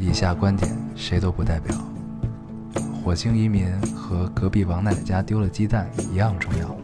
[0.00, 1.76] 以下观点谁都不代表。
[3.02, 6.76] 火星移民和隔壁王奶奶家丢了鸡蛋一样重要。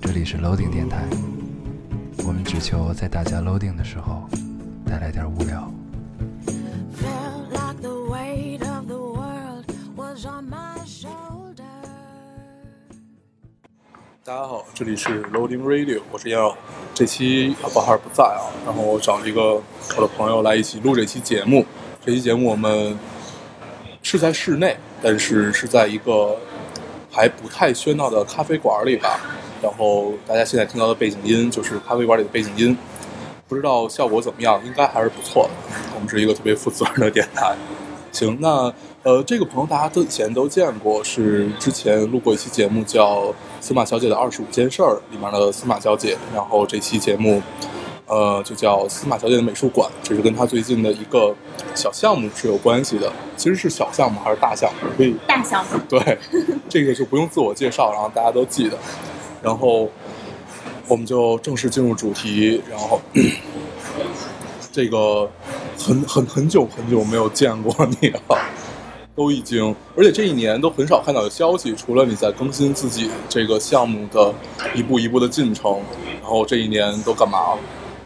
[0.00, 1.04] 这里是 Loading 电台，
[2.24, 4.28] 我们只求在大家 Loading 的时候
[4.86, 5.68] 带来点无聊。
[6.96, 9.64] Felt like the weight of the world
[9.96, 11.64] was on my shoulder.
[14.24, 16.54] 大家好，这里是 Loading Radio，我是燕友。
[16.94, 21.64] 这期阿宝哈尔不在啊，然后我找了一个我的朋友来一起录这期节目。
[22.02, 22.98] 这期节目我们
[24.02, 26.34] 是在室内，但是是在一个
[27.10, 29.20] 还不太喧闹的咖啡馆里吧。
[29.60, 32.74] 然后大家现在听到的背景音就是咖啡馆里的背景音，
[33.46, 35.50] 不知道效果怎么样，应该还是不错的。
[35.94, 37.54] 我们是一个特别负责任的电台。
[38.10, 43.24] 行，那呃，这个朋友大家都以前都见过，是之前录过一期节目叫
[43.60, 47.42] 《司马小姐的二十五件事儿》里面的司马小姐，然后这期节目
[48.10, 51.32] 呃就叫司马小姐的美术馆，这是跟她最近的一个
[51.76, 53.10] 小项目是有关系的。
[53.36, 54.90] 其实是小项目还是大项目？
[54.96, 56.18] 可以大项目，对，
[56.68, 58.76] 这个就不用自我介绍，然后大家都记得。
[59.40, 59.88] 然后
[60.88, 63.00] 我们就正式进入主题，然后
[64.72, 65.30] 这个
[65.78, 68.20] 很很很久很久没有见过你了，
[69.14, 74.34] 都已经，而且这一年都很少看到有消息，除了你在更新自己这个项目的
[74.74, 75.80] 一步一步的进程，
[76.20, 77.58] 然后这一年都干嘛了？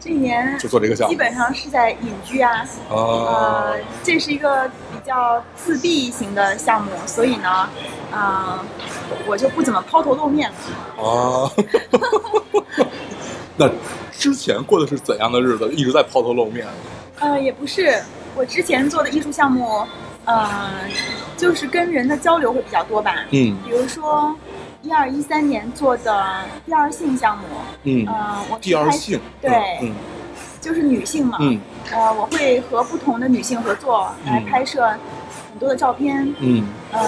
[0.05, 7.67] 这一年就做这个项目基本上是在隐居啊，啊呃，这是一个比较自闭型的项目，所以呢，
[8.11, 8.59] 呃，
[9.25, 11.03] 我就不怎么抛头露面了。
[11.03, 11.51] 啊！
[13.57, 13.67] 那
[14.11, 15.67] 之前过的是怎样的日子？
[15.73, 16.67] 一直在抛头露面。
[17.17, 17.99] 呃，也不是，
[18.35, 19.87] 我之前做的艺术项目，
[20.25, 20.71] 呃，
[21.35, 23.25] 就是跟人的交流会比较多吧。
[23.31, 24.35] 嗯比如说，
[24.85, 27.43] 一二一三年做的第二性项目，
[27.85, 29.91] 嗯，呃，我是第二拍性，对，嗯
[30.61, 31.59] 就是女性嘛，嗯。
[31.91, 36.67] 呃，我会和不同的女性合作来嗯拍摄很多的照片，嗯。
[36.93, 37.01] 嗯、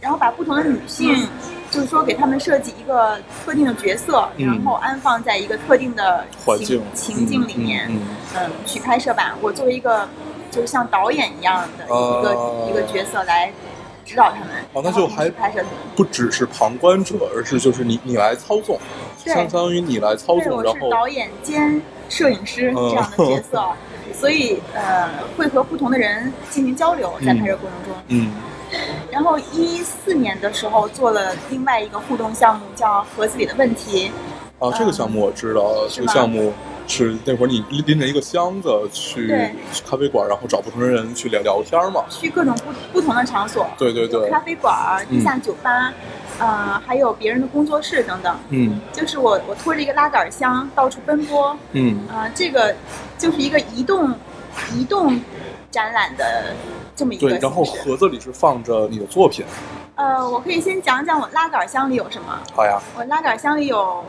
[0.00, 1.28] 然后把不同的女性，
[1.70, 4.46] 就是说给她们设计一个特定的角色，嗯。
[4.46, 8.00] 然后安放在一个特定的环境情情境里面，嗯
[8.36, 8.50] 嗯。
[8.64, 9.36] 去拍摄吧。
[9.42, 10.08] 我作为一个
[10.50, 13.52] 就是像导演一样的一个、哦一个角色来
[14.04, 15.70] 指导他们，哦那就还拍摄他们。
[15.96, 18.78] 不只是旁观者，而是就是你你来操纵，
[19.24, 23.64] 相当于你来操，纵，我然后是导演兼摄影师嗯这样的角色，
[24.12, 28.02] 所以呃会和不同的人进行交流，在拍摄过程中。
[28.08, 28.32] 嗯
[29.08, 34.10] 然后一四年的时候做了另外一个互动项目，叫《盒子里的问题
[34.58, 36.52] 啊，这个项目我知道，这个项目
[36.86, 39.28] 是那会儿你拎着一个箱子去
[39.88, 42.04] 咖啡馆，然后找不同的人去聊聊天嘛》，。
[42.12, 44.28] 去各种不不同的场所，对对对。
[44.30, 45.92] 咖啡馆、地下酒吧，
[46.38, 48.36] 呃，还有别人的工作室等等。
[48.50, 48.80] 嗯。
[48.92, 52.06] 就是我我拖着一个拉杆箱到处奔波，嗯。
[52.08, 52.74] 啊、这个
[53.18, 54.14] 就是一个移动
[54.74, 55.18] 移动
[55.70, 56.54] 展览的
[56.96, 59.44] 这么一个对，然后盒子里是放着你的作品。
[59.96, 62.38] 呃，我可以先讲讲我拉杆箱里有什么。
[62.52, 64.04] 好呀，我拉杆箱里有，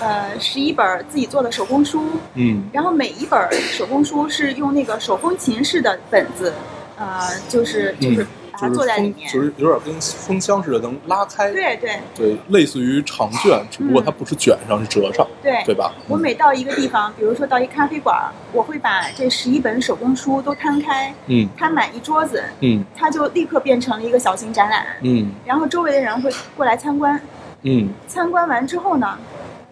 [0.00, 2.02] 呃，十一本自己做的手工书，
[2.34, 6.52] 嗯然后每一本手工书是用那个手风琴式的本子，
[6.96, 9.28] 呃，就是就是把就是做在里面。
[9.30, 11.52] 封就是有点跟封箱似的，能拉开。
[11.52, 15.92] 对对对，类似于长卷，只不过它不是卷上，是折上，对对吧？
[16.08, 24.86] 我每到一个地方，比如说到一咖啡馆，我会把这十一本手工书都摊开，嗯摊满一桌子，嗯它就立刻变成了一个小型展览。
[25.02, 27.20] 嗯然后周围的人会过来参观，
[27.62, 29.18] 嗯参观完之后呢，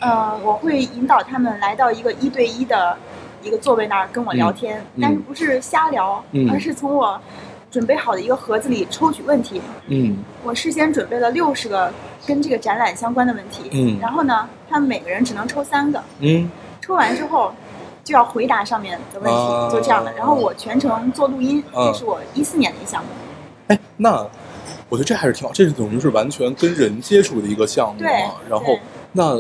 [0.01, 2.97] 呃，我会引导他们来到一个一对一的
[3.43, 7.21] 一个座位那儿跟我聊天，嗯但是不是瞎聊，嗯而是从我
[7.71, 9.61] 准备好的一个盒子里抽取问题。
[9.89, 11.93] 嗯我事先准备了六十个
[12.27, 16.51] 跟这个展览相关的问题，嗯然后呢，他们每个人只能抽三个，嗯
[16.81, 17.53] 抽完之后
[18.05, 20.13] 就要回答上面的问题，啊就这样的。
[20.15, 23.09] 然后我全程做录音，嗯这是我一四年的一项目。
[23.69, 24.25] 哎，那
[24.89, 28.35] 我觉得这还是挺好，这是等于是完全跟人接触的一个项目对嘛。
[28.49, 28.79] 然后，
[29.13, 29.37] 那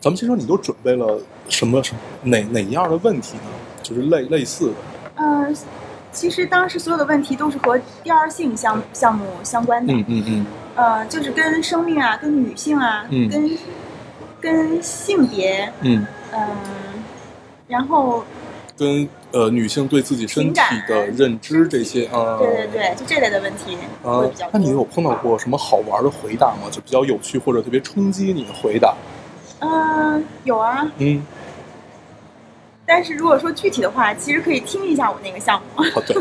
[0.00, 3.42] 咱们先说，你都准备了什么什么哪哪一样的问题呢？
[3.82, 4.74] 就是类类似的，
[5.16, 5.56] 嗯、
[6.12, 9.92] 其实当时所有的问题都是和第二性项项目相关的。
[9.92, 10.46] 嗯嗯嗯
[10.76, 13.50] 呃，就是跟生命啊，跟女性啊，嗯跟
[14.40, 16.40] 跟性别，嗯，嗯、
[17.66, 18.24] 然后
[18.78, 26.68] 跟呃女性对自己身体的认知这些啊，对对对，就这类的问题会啊比较多。，那你有碰到过什么好玩的回答吗？
[26.70, 28.94] 就比较有趣或者特别冲击你的回答？
[29.58, 31.22] 嗯、有啊，嗯，
[32.92, 35.84] 但是如果说具体的话，其实可以听一下我那个项目。
[35.94, 36.16] 好对，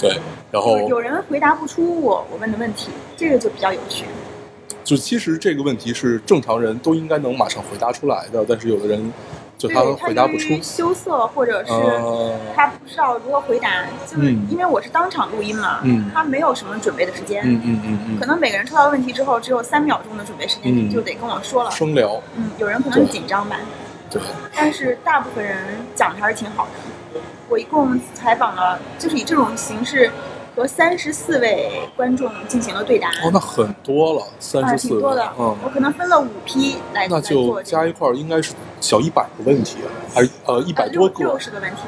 [0.00, 0.18] 对，
[0.50, 4.06] 然后有有人回答不出我我问的问题，这个就比较有趣。
[4.82, 9.12] 就其实这个问题是正常人都应该能马上回答出来的，但是有的人
[9.58, 10.58] 就他回答不出。
[10.62, 21.70] 羞涩或者是呃，他不知道如何回答，就是嗯因为我是当场录音嘛，嗯他没有什么准备的时间，嗯嗯嗯嗯，可能每个人抽到问题之后只有三秒钟的准备时间，就得跟我说了。
[21.70, 23.56] 生聊，嗯，有人可能紧张吧，
[24.12, 24.22] 对，
[24.54, 25.56] 但是大部分人
[25.94, 27.20] 讲的还是挺好的。
[27.48, 30.10] 我一共采访了，就是以这种形式
[30.56, 35.22] 和三十四位观众进行了对答，哦，那很多了，三啊，十四挺多的。
[35.38, 39.78] 嗯，我可能分了五批来那就加一块儿应该是小一百个问题，
[40.14, 41.38] 还是呃一百多个六？
[41.38, 41.82] 十个问题。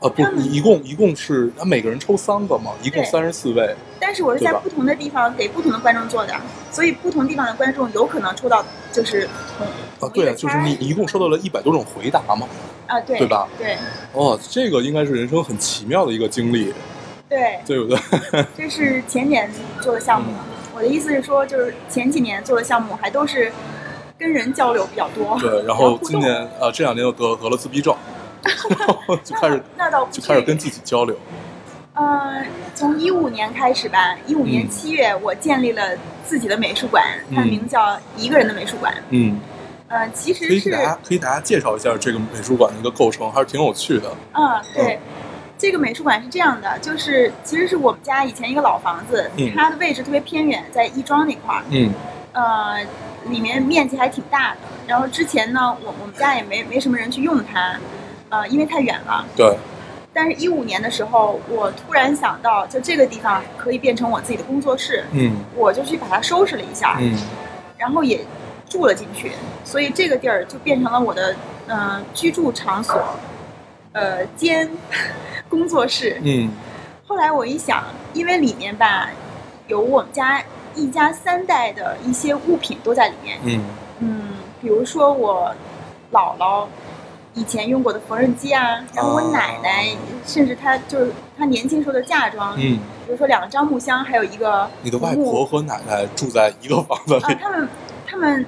[0.00, 3.74] 呃，不一共一共是，他每个人抽三个嘛，一共对三十四位。
[4.00, 6.34] 但是我是在不同的地方给不同的观众做的，
[6.72, 9.66] 所以不同地方的观众有可能抽到就是同
[10.08, 12.46] 啊，对啊，就是你一共收到了一百多种回答嘛。
[12.86, 13.46] 啊，对对吧？
[13.58, 13.76] 对
[14.12, 16.72] 哦，这个应该是人生很奇妙的一个经历，
[17.28, 17.98] 对，对不对？
[18.56, 19.48] 这是前年
[19.80, 20.32] 做的项目。
[20.74, 23.52] 我的意思是说，就是前几年做的项目还都是
[24.18, 27.94] 跟人交流比较多，对，然然后今年呃这两年又得得了自闭症，
[28.44, 31.16] 然 后就开始那倒不就开始跟自己交流。
[31.94, 32.44] 呃，
[32.74, 35.82] 从一五年开始吧，一五年嗯七月我建立了
[36.24, 37.04] 自己的美术馆，
[37.34, 38.94] 它的名叫一个人的美术馆。
[39.10, 39.38] 嗯，
[39.88, 44.10] 呃，其可以实是给大家可以给大家介绍一下这个美术馆的一个构成，还是挺有趣的。
[44.32, 44.98] 嗯，对，
[45.58, 51.92] 这个美术馆是这样的，就是其实是我们家以前一个老房子，嗯它的位置特别偏远，在亦庄那块儿，嗯
[52.32, 52.78] 呃，
[53.28, 54.58] 里面面积还挺大的。
[54.86, 57.76] 然后之前呢，我我们家也没没什么人去用它，
[58.30, 59.24] 呃，因为太远了。
[59.36, 59.56] 对，
[60.12, 65.36] 但是，一五年的时候，我突然想到，就这个地方可以变成我自己的工作室，嗯。
[65.54, 67.16] 我就去把它收拾了一下，嗯。
[67.76, 68.24] 然后也
[68.68, 69.32] 住了进去，
[69.64, 71.32] 所以这个地儿就变成了我的
[71.66, 73.02] 嗯、呃居住场所，
[73.92, 74.70] 呃兼
[75.48, 76.20] 工作室。
[76.22, 76.50] 嗯。
[77.06, 79.10] 后来我一想，因为里面吧
[79.66, 80.42] 有我们家
[80.76, 83.64] 一家三代的一些物品都在里面，嗯。
[83.98, 84.28] 嗯，
[84.60, 85.54] 比如说我
[86.12, 86.66] 姥姥
[87.34, 89.94] 以前用过的缝纫机啊，然后我奶奶，
[90.26, 97.68] 甚至她就是她年轻时候的嫁妆，嗯，比如说两个樟木箱，还有一个你的外婆和奶奶住在一个房子啊，他们
[98.06, 98.44] 他们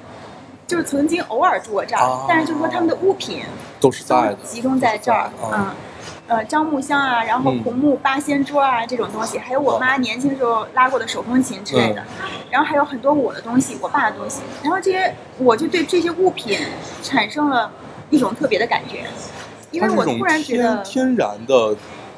[0.67, 3.43] 就是曾经偶尔住过这儿，啊但是就是说他们的物品
[3.81, 5.67] 都是在的，集中在这儿，嗯。
[6.29, 7.62] 呃，樟木箱啊，然后嗯。
[7.62, 12.29] 红木八仙桌啊，这种东西，还有我妈年轻时候拉过的手风琴之类的，嗯。
[12.49, 16.58] 然后还有很多我的东西，我爸的东西，然后这些我就对这些物品
[17.02, 17.70] 产生了
[18.12, 19.05] 一种特别的感觉，
[19.73, 21.75] 因为我突然觉得天，天然的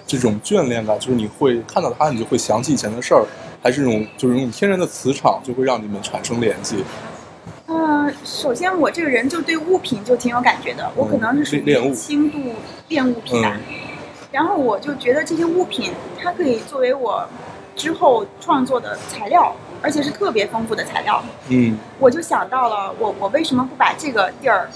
[0.06, 3.24] 这种眷恋感，就是你会看到它，你就会想起以前的事儿，
[3.62, 6.84] 还是一种就是那种天然的磁场，就会让你们产生联系。
[7.66, 12.38] 嗯、首先我这个人就对物品就挺有感觉的，我可能是属于轻度
[12.88, 13.56] 恋物癖吧。
[13.56, 13.78] 嗯
[14.34, 17.24] 然后我就觉得这些物品，它可以作为我
[17.76, 19.54] 之后创作的材料，
[19.84, 21.22] 而且是特别丰富的材料。
[21.48, 24.70] 嗯我就想到了，我我为什么不把这个地儿，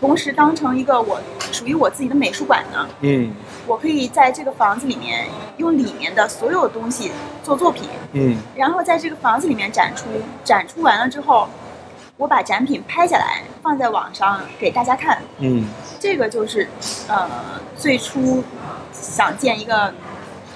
[0.00, 1.20] 同时当成一个我
[1.52, 2.88] 属于我自己的美术馆呢？
[3.02, 3.34] 嗯
[3.66, 5.26] 我可以在这个房子里面
[5.58, 7.12] 用里面的所有东西
[7.42, 10.06] 做作品，嗯然后在这个房子里面展出，
[10.42, 11.46] 展出完了之后，
[12.16, 15.20] 我把展品拍下来放在网上给大家看。
[15.38, 15.66] 嗯
[16.00, 16.68] 这个就是
[17.08, 17.28] 呃
[17.76, 18.42] 最初
[18.92, 19.92] 想建一个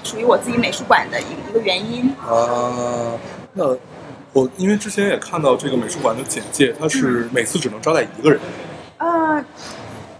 [0.03, 2.13] 属于我自己美术馆的一个一个原因。
[2.21, 3.17] 啊，
[3.53, 3.75] 那
[4.33, 8.39] 我因为之前也看到这个美术馆的简介，它是嗯每次只能招待一个人，
[8.97, 9.43] 呃，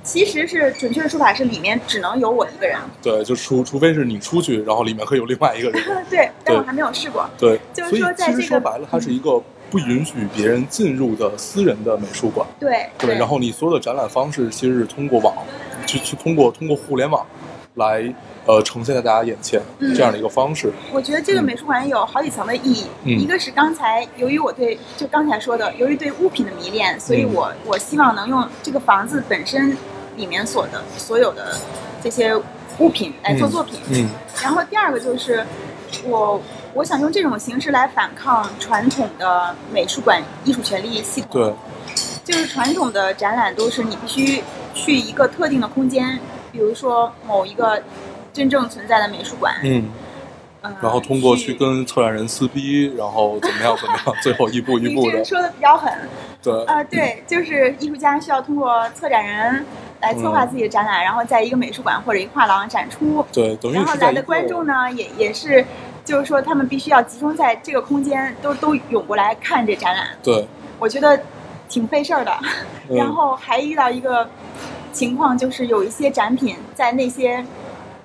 [0.03, 2.77] 其实是准确的说法是里面只能有我一个人。
[3.01, 7.29] 对，就除除非是你出去，然后里面会有另外一个人， 对，但我还没有试过。
[7.37, 12.47] 对，就是说在这个实说白了，它是一个不允许别人进入的私人的美术馆。
[12.59, 15.35] 对对，然后你所有的展览方式其实是通过网，
[15.85, 17.23] 去去通过通过互联网
[17.79, 18.13] 来
[18.45, 19.95] 呃呈现在大家眼前、嗯。
[19.95, 20.71] 这样的一个方式。
[20.93, 21.43] 我觉得这个嗯。
[21.43, 23.19] 美术馆有好几层的意义，嗯。
[23.19, 29.75] 一个是刚才由于我对就刚才说的，由于对物品的迷恋，所以嗯我我希望能用这个房子本身
[30.15, 31.55] 里面所的所有的
[32.03, 32.35] 这些
[32.77, 33.79] 物品来做作品。
[33.89, 34.07] 嗯。
[34.43, 35.43] 然后第二个就是
[36.05, 36.41] 我
[36.73, 41.29] 我想用这种形式来反抗传统的美术馆艺术权利系统。
[41.31, 41.53] 对，
[42.23, 44.43] 就是传统的展览都是你必须
[44.73, 46.19] 去一个特定的空间，
[46.51, 47.81] 比如说某一个
[48.33, 49.89] 真正存在的美术馆，嗯，
[50.63, 55.91] 嗯，然后通过去跟策展人撕逼，然后怎么样怎么样， 最后一步一步的你这个，说的比较狠，
[56.41, 59.65] 对，啊，对，就是艺术家需要通过策展人
[60.01, 65.65] 来策划自己的展览，然后在一个美术馆或者一个画廊展出，对，等于然后来的观众呢，也也是，
[66.05, 71.19] 就是说他们必须要集中在这个空间，都都涌过来看这展览，对，我觉得
[71.67, 72.31] 挺费事儿的。
[72.41, 74.27] 嗯然后还遇到一个
[74.91, 77.43] 情况，就是有一些展品在那些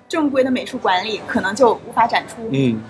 [0.08, 2.48] 正规的美术馆里可能就无法展出。
[2.50, 2.80] 嗯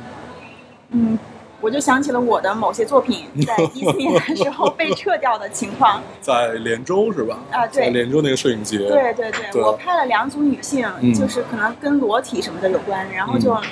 [0.91, 1.19] 嗯，
[1.61, 6.01] 我就想起了我的某些作品在 一四年的时候被撤掉的情况。
[6.21, 7.39] 在连州是吧？
[7.51, 8.79] 啊对在连州那个摄影节。
[8.79, 13.63] 对对对，对我拍了两组女性，嗯就是可能跟裸体什么的有关，然后就嗯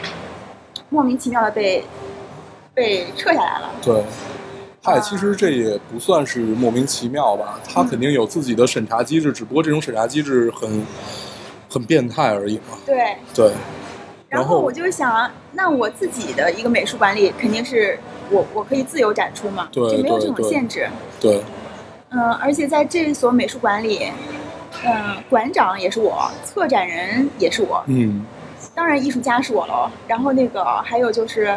[0.89, 1.85] 莫名其妙的被
[2.75, 3.71] 被撤下来了。
[3.83, 4.03] 对，
[4.85, 10.85] 嗨，啊其实这也不算是莫名其妙吧，他肯定有自己的审查机制，只不过这种审查机制很
[11.71, 12.77] 很变态而已嘛。
[12.85, 13.47] 对，对，
[14.29, 17.97] 然然后我就想，那我自己的一个美术馆里，肯定是
[18.29, 20.89] 我我可以自由展出嘛，对就没有这种限制。
[21.21, 21.41] 对，
[22.11, 24.11] 嗯，而且在这所美术馆里，
[24.85, 28.27] 嗯，馆长也是我，策展人也是我，嗯，
[28.75, 29.89] 当然艺术家是我喽。
[30.09, 31.57] 然后那个还有就是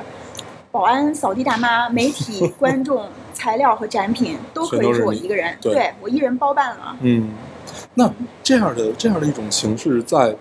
[0.75, 6.97] 保安、扫地大妈、媒体、观众、材料和展品都可以是我一个人，对我一人包办了。
[6.99, 7.29] 嗯，
[7.93, 8.11] 那
[8.43, 10.35] 这样的这样的一种形式在，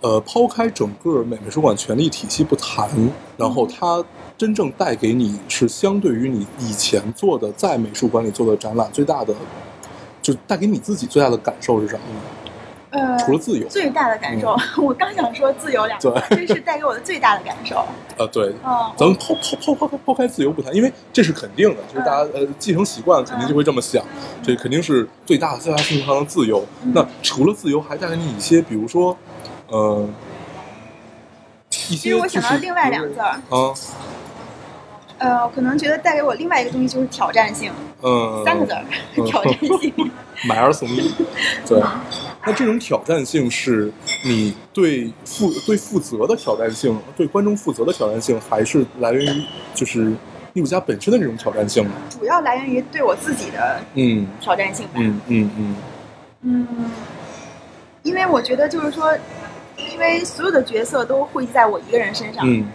[0.00, 2.90] 呃，抛开整个美美术馆权力体系不谈，
[3.36, 4.04] 然后它
[4.36, 9.32] 真正带给你是相对于你以前做的在美术馆里做的展览最大的，
[10.20, 12.20] 就带给你自己最大的感受是什么呢？
[12.96, 16.46] 呃，除了自由，最大的感受， 我刚想说自由两个字，对。
[16.46, 17.84] 这是带给我的最大的感受。
[18.16, 24.02] 呃，对，嗯，咱们抛抛抛抛开抛开自由不谈，因为这是肯定的，就是大家呃继承习惯肯定就会这么想，
[24.42, 26.64] 这肯定是最大的最大程度上的自由。
[26.82, 26.92] 嗯。
[26.94, 29.16] 那除了自由，还带给你一些，比如说，
[29.68, 30.08] 呃，
[31.90, 33.08] 一些其实我想到另外两个。
[33.10, 33.74] 字儿，啊，
[35.18, 38.84] 呃，可能觉得带给我另外一个东西就是挑战性，嗯，三个字儿，
[39.16, 39.92] 嗯挑战性。
[40.46, 41.14] 买二送一，
[41.66, 41.82] 对。
[42.44, 43.90] 那这种挑战性是
[44.22, 49.44] 你对负对负责的挑战性，对观众负责的挑战性，还是来源于
[49.74, 50.12] 就是
[50.52, 51.90] 艺术家本身的这种挑战性呢？
[52.10, 54.92] 主要来源于对我自己的嗯挑战性吧。
[54.96, 55.76] 嗯嗯嗯
[56.42, 56.90] 嗯，
[58.02, 59.12] 因为我觉得就是说，
[59.76, 62.68] 因为所有的角色都汇集在我一个人身上，嗯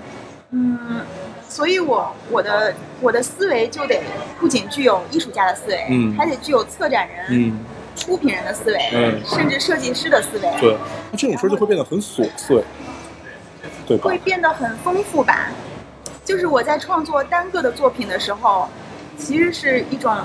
[0.49, 1.05] 嗯，
[1.51, 4.01] 所以我我的我的思维就得
[4.39, 7.59] 不仅具有艺术家的思维，嗯还得具有策展人、嗯，
[7.93, 10.77] 出品人的思维，嗯甚至设计师的思维，对。
[11.11, 12.63] 那这种事儿就会变得很琐碎，
[13.85, 14.17] 对吧会？
[14.19, 15.49] 变得很丰富吧。
[16.23, 18.69] 就是我在创作单个的作品的时候，
[19.17, 20.15] 其实是一种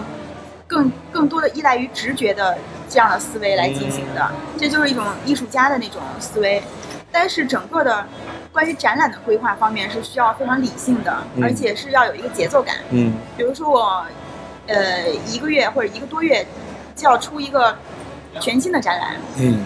[0.69, 2.57] 更更多的依赖于直觉的
[2.89, 6.63] 这样的思维来进行的，这就是一种艺术家的那种思维。
[7.11, 8.07] 但是整个的
[8.57, 12.75] 关于展览的规划方面是需要非常理性的，嗯而且是要有一个节奏感。
[12.89, 14.03] 嗯比如说我，
[14.67, 16.43] 呃，一个月或者一个多月
[16.95, 17.77] 就要出一个
[18.41, 19.63] 全新的展览，嗯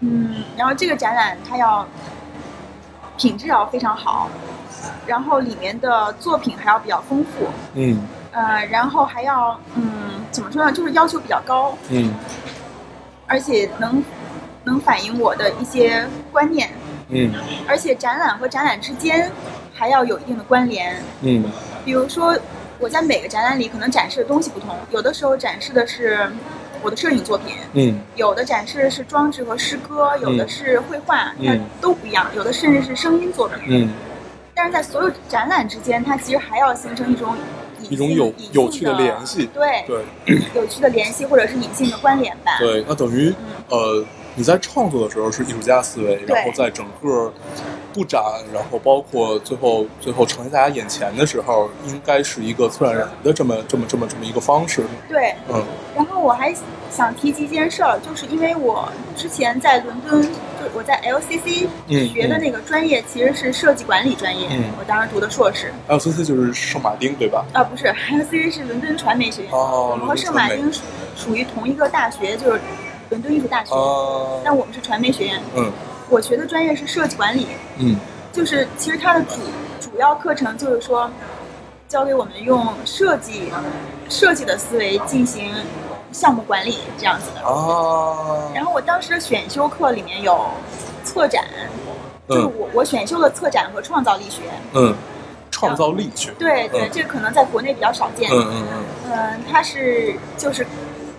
[0.00, 1.86] 嗯，然后这个展览它要
[3.16, 4.28] 品质要非常好，
[5.06, 12.12] 然后里面的作品还要比较丰富，嗯呃，然后还要嗯怎么说呢，就是要求比较高，嗯
[13.28, 14.02] 而且能
[14.64, 16.68] 能反映我的一些观念，
[17.12, 17.32] 嗯。
[17.68, 19.30] 而且展览和展览之间
[19.72, 21.44] 还要有一定的关联，嗯。
[21.84, 22.36] 比如说
[22.78, 26.30] 我在每个展览里可能展示的东西不同，有的时候展示的是
[26.82, 28.00] 我的摄影作品，嗯。
[28.16, 31.46] 有的展示的是装置和诗歌，有的是绘画，嗯。
[31.46, 33.58] 它都不一样，有的甚至是声音作品。
[33.66, 33.90] 嗯，
[34.54, 37.34] 但是在所有展览之间，它其实还要形成一种
[37.82, 39.46] 隐一种有性隐性有趣的联系。
[39.52, 40.04] 对，对。
[40.54, 42.58] 有趣的联系或者是隐性的关联吧。
[42.58, 43.32] 对，那等于
[43.68, 44.04] 呃
[44.34, 47.32] 你在创作的时候是艺术家思维，然后在整个
[47.92, 48.22] 布展，
[48.52, 54.84] 然后包括最后最后呈现在大家眼前的时候，应该是一个策展人的这么这么这么这么一个方式。
[55.08, 55.62] 对，嗯
[55.94, 56.54] 然后我还
[56.90, 60.28] 想提及一件事儿，就是因为我之前在伦敦，就
[60.74, 65.70] 我在 LCC 嗯学的那个专业其实是设计管理专业，嗯我当时读的硕士。
[65.88, 67.44] ，LCC 就是圣马丁对吧？
[67.52, 70.80] 啊，不是，LCC 是伦敦传媒学院，哦我们和圣马丁属
[71.14, 72.60] 属于同一个大学，就是
[73.12, 75.38] 伦敦艺术大学，啊，但我们是传媒学院。
[75.54, 75.70] 嗯
[76.08, 77.46] 我学的专业是设计管理，
[77.78, 77.96] 嗯
[78.32, 79.36] 就是其实它的主
[79.78, 81.10] 主要课程就是说，
[81.88, 83.52] 教给我们用设计
[84.08, 85.54] 设计的思维进行
[86.10, 87.46] 项目管理这样子的。
[87.46, 90.46] 哦，然后我当时的选修课里面有
[91.04, 91.44] 策展，
[92.28, 94.42] 就是嗯我我选修了策展和创造力学。
[94.72, 94.94] 嗯，
[95.50, 96.30] 创造力学。
[96.38, 98.30] 对对，嗯这个可能在国内比较少见。
[98.30, 100.66] 嗯嗯嗯嗯，它是就是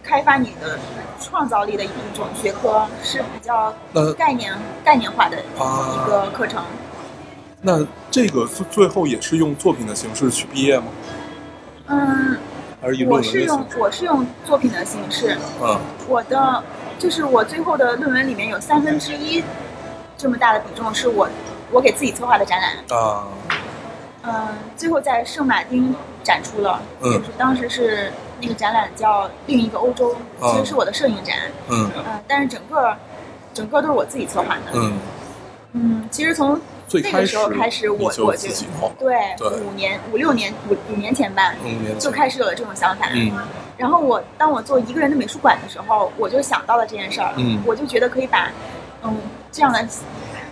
[0.04, 0.78] 开发你的
[1.24, 4.54] 创造力的一种学科，是比较那概念
[4.84, 6.62] 概念化的啊一个课程。
[7.62, 7.80] 那
[8.12, 10.86] 这个最最后也是用作品的形式去毕业吗？
[11.88, 12.38] 嗯，
[13.08, 13.66] 我是用？
[13.80, 16.62] 我是用作品的形式，嗯我的
[17.00, 19.42] 就是我最后的论文里面有三分之一
[20.18, 21.30] 这么大的比重是我
[21.72, 23.00] 我给自己策划的展览。
[23.00, 23.24] 啊
[24.26, 28.12] 嗯，最后在圣马丁展出了，嗯就是当时是
[28.44, 31.38] 那个展览叫另一个欧洲，啊其实是我的摄影展。
[31.70, 32.96] 嗯嗯，但是整个
[33.54, 34.72] 整个都是我自己策划的。
[34.74, 34.94] 嗯
[35.72, 36.60] 嗯，其实从
[36.92, 38.50] 那个时候开始我我就
[39.00, 43.08] 对对五年五六年五五年前吧，前就开始有了这种想法。
[43.14, 43.32] 嗯
[43.76, 48.52] 然后我当我做一个人的美术馆的时候，我就想到了这件事儿，嗯我就觉得可以把
[49.04, 49.18] 嗯
[49.52, 49.88] 这样的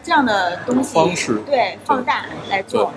[0.03, 2.91] 这样的东西方式对放大来做，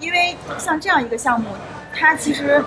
[0.00, 1.50] 因为像这样一个项目，
[1.94, 2.64] 它其实嗯、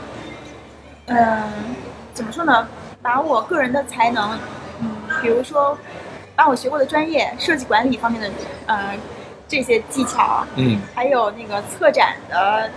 [2.14, 2.68] 怎么说呢，
[3.02, 4.38] 把我个人的才能，
[4.82, 4.90] 嗯，
[5.22, 5.78] 比如说
[6.36, 8.30] 把我学过的专业设计管理方面的
[8.66, 8.96] 呃
[9.48, 12.70] 这些技巧，嗯还有那个策展的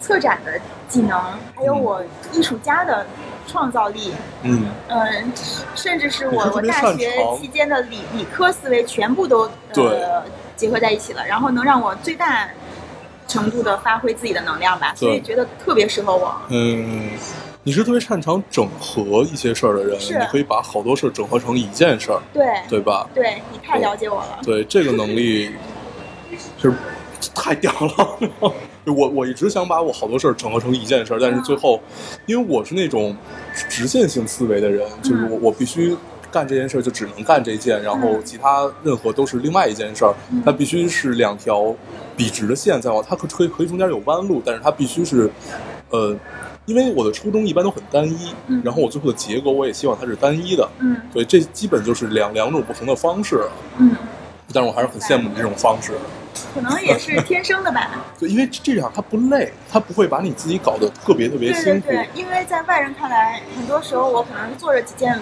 [0.00, 0.52] 策展的
[0.88, 1.20] 技能，
[1.54, 2.02] 还有我
[2.32, 3.06] 艺术家的
[3.46, 4.66] 创造力，嗯。
[4.88, 5.32] 嗯，
[5.74, 10.22] 甚至是我我大学期间的理理科思维全部都对呃
[10.54, 12.48] 结合在一起了，然后能让我最大
[13.28, 16.34] 程度的发挥自己的能量吧，所以觉得特别适合我。
[16.48, 17.10] 嗯，
[17.66, 23.10] 你是特别擅长整合一些事儿的人，你可以把好多事儿整合成一件事儿，对对吧？
[23.12, 24.38] 对你太了解我了。
[24.44, 25.50] 对这个能力
[26.62, 26.72] 是
[27.34, 28.52] 太屌了。
[28.86, 31.80] 我我一直想把我好多事儿整合成一件事儿，但是最后，
[32.26, 33.16] 因为我是那种
[33.68, 35.96] 直线性思维的人，就是我我必须
[36.30, 41.74] 干这件事儿就只能干这件，然后嗯其他任何都是另外一件事儿，嗯它必须是两条
[42.16, 45.30] 笔直的线在往，它可可以可以中间有弯路，但是它必须是，
[45.90, 46.16] 呃。
[46.66, 53.40] 因为我的初衷一般都很单一，嗯然后我最后的结果我也希望它是单一的，嗯所以这基本就是两两种不同的方式。
[53.76, 53.94] 嗯，
[54.52, 55.92] 但是我还是很羡慕你这种方式，
[56.52, 58.04] 可能也是天生的吧。
[58.18, 61.86] 对，因为这样它不累，它不会把你自己搞得特别特别辛苦。
[61.86, 65.16] 对对，因为在外人看来，很多时候我可能是做着几件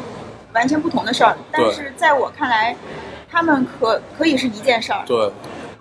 [0.54, 2.74] 完全不同的事儿，但是在我看来，
[3.30, 5.02] 他们可可以是一件事儿。
[5.04, 5.30] 对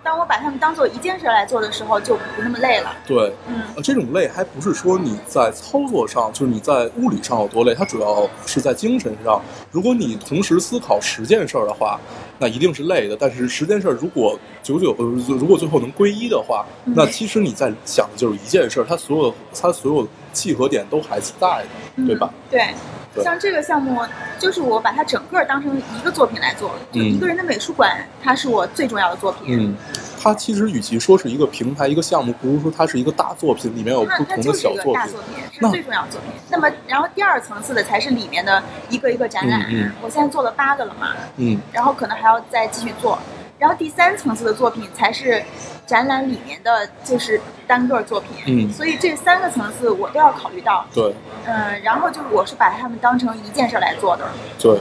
[0.04, 2.94] 当我把它们当做一件事儿来做的时候，就不那么累了。
[3.06, 9.40] 对，嗯呃，这种累还不是说你在操作上，就是你在物理上有多累，它主要是在精神上。
[9.72, 11.98] 如果你同时思考十件事儿的话，
[12.38, 13.16] 那一定是累的。
[13.18, 15.04] 但是十件事儿如果九九呃，
[15.38, 22.28] 如果最后能归一的话，嗯那其实你在想的就是一件事儿，它所有它所有契合点都还是在的，嗯对吧？
[22.50, 22.74] 对。
[23.14, 24.02] 对像这个项目，
[24.40, 29.56] 就是我把它整个当成一个作品来做，就嗯一个人的美术馆，它是我最重要的作品。
[29.56, 29.76] 嗯，
[30.20, 34.94] 它其实与其说是一个平台、一个项目，不如说它是一个大作品，里面有不同的它就是一个小作品。
[34.94, 36.30] 大作品，是最重要的作品。
[36.50, 39.60] 那么，然后第二层次的才是里面的一个一个展览。
[39.70, 43.16] 嗯嗯我现在做了八个了嘛，嗯然后可能还要再继续做。
[43.64, 45.42] 然后第三层次的作品才是
[45.86, 48.30] 展览里面的，就是单个作品。
[48.44, 50.84] 嗯所以这三个层次我都要考虑到。
[50.92, 51.14] 对
[51.46, 54.28] 嗯，然后就是我是把它们当成一件事儿来做的。
[54.58, 54.78] 对，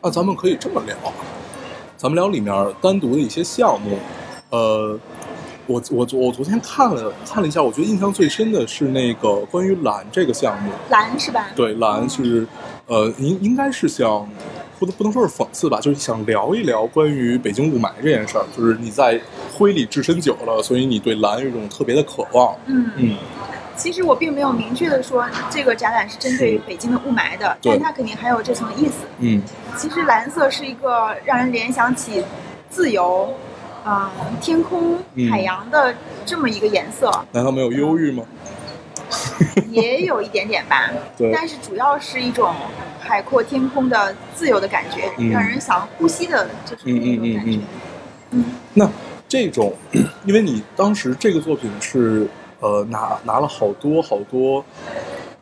[0.00, 0.94] 那咱们可以这么聊，
[1.96, 3.98] 咱们聊里面单独的一些项目。
[4.50, 4.96] 呃，
[5.66, 10.70] 我我我昨天看了看了一下，我觉得印象最深的是那个关于蓝这个项目。
[10.88, 11.48] 蓝是吧？
[11.56, 12.46] 对，蓝是
[12.86, 14.24] 呃，应应该是想。
[14.80, 18.44] 不能不能说是讽刺吧，就是想聊一聊关于北京雾霾这件事儿。
[18.56, 19.20] 就是你在
[19.52, 22.56] 灰里置身久了，所以你对蓝有一种特别的渴望。
[22.64, 22.90] 嗯。
[22.96, 23.16] 嗯，
[23.76, 29.04] 其实我并没有明确的说这个展览是针对是北京的雾霾的，对但它肯定还有这层意思。
[29.18, 29.42] 嗯
[29.76, 32.24] 其实蓝色是一个让人联想起
[32.70, 33.34] 自由、
[33.84, 38.22] 啊、天空、嗯海洋的这么一个颜色，难道没有忧郁吗？
[39.70, 40.90] 也有一点点吧。
[41.16, 42.54] 对但是主要是一种
[43.00, 47.50] 海阔天空的自由的感觉，嗯让人想呼吸的，就是那种感觉。
[47.50, 47.64] 嗯嗯嗯
[48.32, 48.44] 嗯
[48.74, 48.90] 那
[49.28, 49.74] 这种，
[50.24, 52.28] 因为你当时这个作品是
[52.60, 54.64] 呃拿拿了好多好多，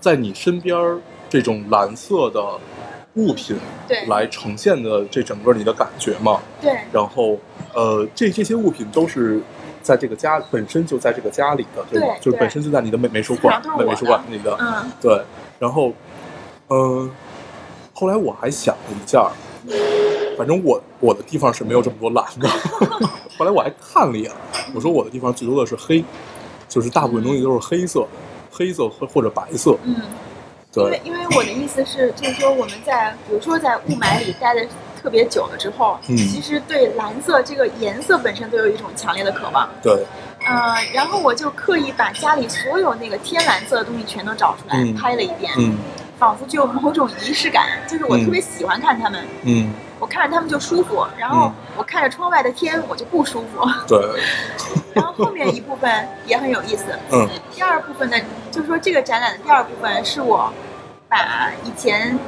[0.00, 2.42] 在你身边儿这种蓝色的
[3.14, 7.38] 物品对来呈现的这整个你的感觉嘛，对然后
[7.74, 9.40] 呃这这些物品都是。
[9.82, 15.22] 在这个家本身就在这个家里的，对就是本身就在你的美美术馆美美术馆里的，嗯对。
[15.58, 15.92] 然后，
[16.68, 17.10] 嗯、
[17.92, 19.28] 后来我还想了一下，
[20.36, 22.48] 反正我我的地方是没有这么多蓝的。
[23.36, 24.30] 后来我还看了一眼，
[24.74, 26.04] 我说我的地方最多的是黑，
[26.68, 28.06] 就是大部分东西都是黑色，
[28.52, 29.76] 黑色或或者白色。
[29.84, 29.94] 嗯，
[30.74, 34.66] 因为对，因为我的意思是，就是说我们在比如说在雾霾里待的
[35.08, 39.66] 特别久了之后，嗯其实对蓝色这个颜色本身都有一种强烈的渴望。
[39.82, 40.04] 对，
[40.46, 45.78] 呃，然后我就刻意把家里所有那个天蓝色的东西全都找出来、嗯拍了一遍，嗯
[46.18, 47.68] 仿佛就有某种仪式感。
[47.88, 53.66] 就是我嗯特别喜欢看他们，嗯，我看着他们就舒服，然后嗯我看着窗外的天我就不舒服。
[53.88, 53.98] 对，
[54.92, 56.84] 然后后面一部分也很有意思。
[57.12, 58.16] 嗯第二部分呢，
[58.52, 60.52] 就是说这个展览的第二部分是我
[61.08, 62.18] 把以前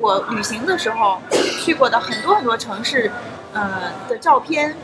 [0.00, 1.20] 我旅行的时候
[1.60, 3.12] 去过的很多很多城市，
[3.52, 4.74] 呃的照片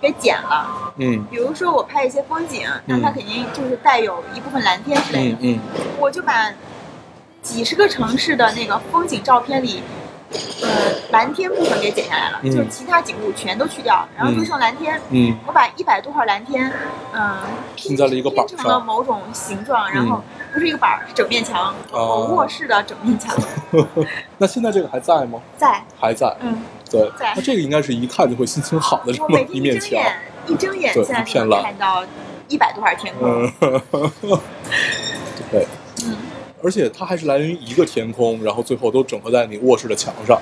[0.00, 0.92] 给剪了。
[0.96, 5.38] 嗯比如说我拍一些风景，那它肯定就是带有一部分蓝天之类的。
[5.40, 5.60] 嗯嗯
[6.00, 6.52] 我就把
[7.40, 9.82] 几十个城市的那个风景照片里，
[10.62, 10.68] 呃
[11.10, 15.00] 蓝天部分给剪下来了，嗯就其他景物全都去掉，然后就嗯剩蓝天。
[15.10, 16.72] 嗯我把一百多块蓝天，
[17.12, 17.36] 嗯、
[17.76, 23.36] 拼在了一个板拼成了某种形状，然后不是一个板儿，是整面墙，哦我卧室的整面墙
[24.38, 25.40] 那现在这个还在吗？
[25.56, 26.34] 在，还在。
[26.40, 29.90] 嗯，对，在那这个应该是一看就会心情好的这我么一一面墙。
[29.90, 30.16] 睁眼
[30.46, 32.04] 一睁眼，现在就能看到
[32.48, 33.52] 一百多块天空，嗯，
[35.50, 35.66] 对，
[36.04, 36.16] 嗯，
[36.62, 40.40] 而且它还是来源于一个天空，然后最后都整合在你卧室的墙上。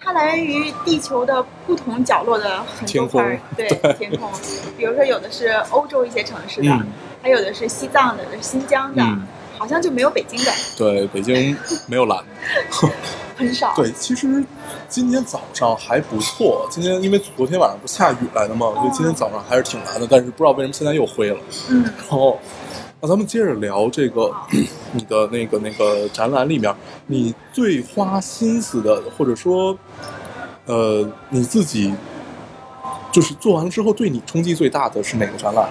[0.00, 4.30] 它来源于地球的不同角落的很天空多块儿对天空，
[4.76, 6.86] 比如说有的是欧洲一些城市的，嗯
[7.22, 9.26] 还有的是西藏的、新疆的，嗯
[9.58, 11.54] 好像就没有北京的，对，北京
[11.86, 12.24] 没有蓝。
[13.36, 13.72] 很少。
[13.76, 14.42] 对，其实
[14.88, 16.66] 今天早上还不错。
[16.70, 20.06] 今天因为昨天晚上不下雨来的嘛，所以今天早上还是挺蓝的。
[20.10, 21.38] 但是不知道为什么现在又灰了。
[21.68, 22.38] 嗯，然后，
[23.02, 24.30] 那咱们接着聊这个
[24.92, 26.74] 你的那个那个展览里面，
[27.06, 29.76] 你最花心思的，或者说，
[30.66, 31.94] 呃，你自己
[33.10, 35.70] 就是做完了之后对你冲击最大的是哪个展览？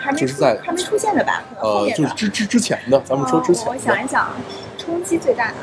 [0.00, 1.44] 还没出就是在还没出现的吧？
[1.60, 4.04] 呃，就是之之之前的，咱们说之前哦我想。
[4.04, 4.28] 一想，
[4.76, 5.54] 冲击最大的，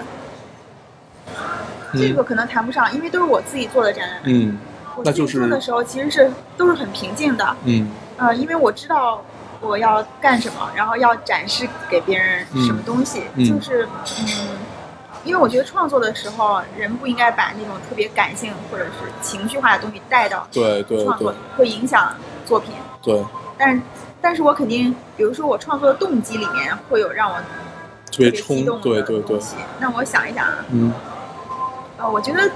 [1.94, 4.22] 这个可能谈不上，因为都是我自己做的展览。
[4.24, 4.58] 嗯
[5.04, 9.22] 那就自己做的时候其实是都是很平静的，嗯呃，因为我知道
[9.66, 13.88] 我要干什么，然后要展示给别人什么东西，就是
[14.20, 14.58] 嗯，
[15.24, 22.14] 因为我觉得创作的时候，人不应该把那种特别感性或者是情绪化的东西带到对对创作，会影响
[22.46, 22.74] 作品。
[23.02, 23.24] 对，
[23.58, 23.82] 但是，
[24.22, 27.36] 但是我肯定，比如说我创作的动机里面会有让我
[28.12, 29.38] 特别冲动，的对对对。
[29.38, 29.56] 东，西。
[29.80, 30.94] 那我想一想啊，嗯。
[31.98, 32.50] 呃，我觉得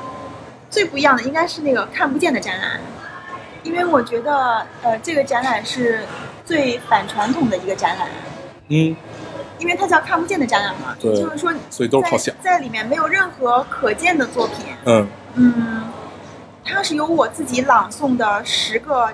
[0.69, 2.80] 最不一样的应该是那个看不见的展览，
[3.63, 6.02] 因为我觉得呃这个展览是
[6.49, 8.07] 最反传统的一个展览，
[8.69, 8.95] 嗯，
[9.59, 12.33] 因为它叫看不见的展览嘛，对就是说所以都是靠想。
[12.41, 15.07] 在在里面没有任何可见的作品，嗯。
[15.35, 15.83] 嗯，
[16.65, 19.13] 它是由我自己朗诵的十个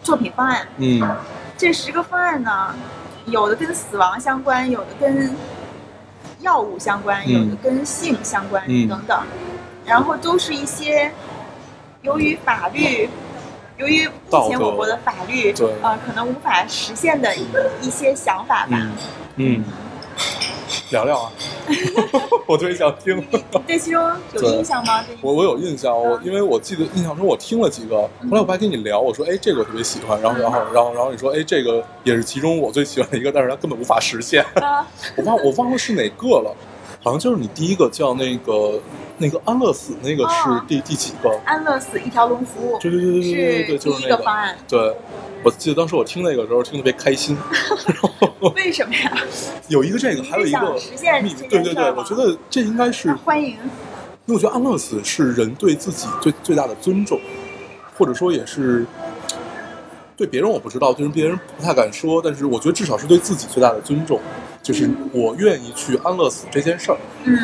[0.00, 1.02] 作品方案，嗯。
[1.56, 2.72] 这十个方案呢，
[3.26, 5.34] 有的跟死亡相关，有的跟
[6.38, 7.32] 药物相关，嗯。
[7.32, 8.86] 有的跟性相关、嗯。
[8.86, 9.20] 等等，
[9.84, 11.10] 然后都是一些
[12.02, 13.10] 由于法律，
[13.80, 17.42] 由于目前我国的法律对，呃，可能无法实现的一
[17.80, 18.76] 一些想法吧。
[18.76, 18.92] 嗯
[19.36, 19.64] 嗯，
[20.90, 21.32] 聊聊啊，
[22.46, 23.16] 我特别想听。
[23.16, 25.02] 你你对其中有印象吗？
[25.22, 26.20] 我我有印象，我嗯。
[26.22, 36.54] 因为我记得印象中我听了几个，后来我还跟你聊，我说哎这个我特别喜欢，然后然后然后然后你说哎这个也是其中我最喜欢的一个，但是它根本无法实现，啊， 我忘我忘了是哪个了，
[37.02, 38.78] 好像就是你第一个叫那个
[39.16, 41.30] 那个安乐死那个是哦第第几个？
[41.46, 44.56] 安乐死一条龙服务对对对对对对对，就是那个方案。
[44.68, 44.94] 对，
[45.42, 47.36] 我记得当时我听那个时候听特别开心，
[48.54, 49.16] 为什么呀？
[49.68, 50.74] 有一个这个，还有一个
[51.22, 53.56] 秘这对对对，我觉得这应该是欢迎。
[54.26, 57.18] 因为我觉得安乐死是人对自己最最大的尊重，
[57.96, 58.86] 或者说也是
[60.16, 64.20] 对别人我不知道，对人别人不太敢说，但是我觉得至少是对自己最大的尊重，
[64.62, 67.38] 就是我愿意去安乐死这件事儿，嗯，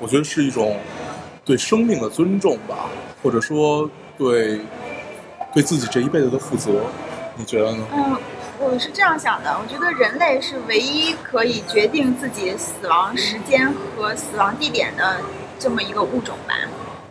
[0.00, 0.78] 我觉得是一种
[1.44, 2.88] 对生命的尊重吧，
[3.22, 4.60] 或者说对
[5.52, 6.70] 对自己这一辈子的负责，
[7.36, 7.86] 你觉得呢？
[7.92, 8.16] 嗯，
[8.58, 15.18] 我是这样想的，我觉得人类是唯一可以决定自己死亡时间和死亡地点的
[15.58, 16.54] 这么一个物种吧。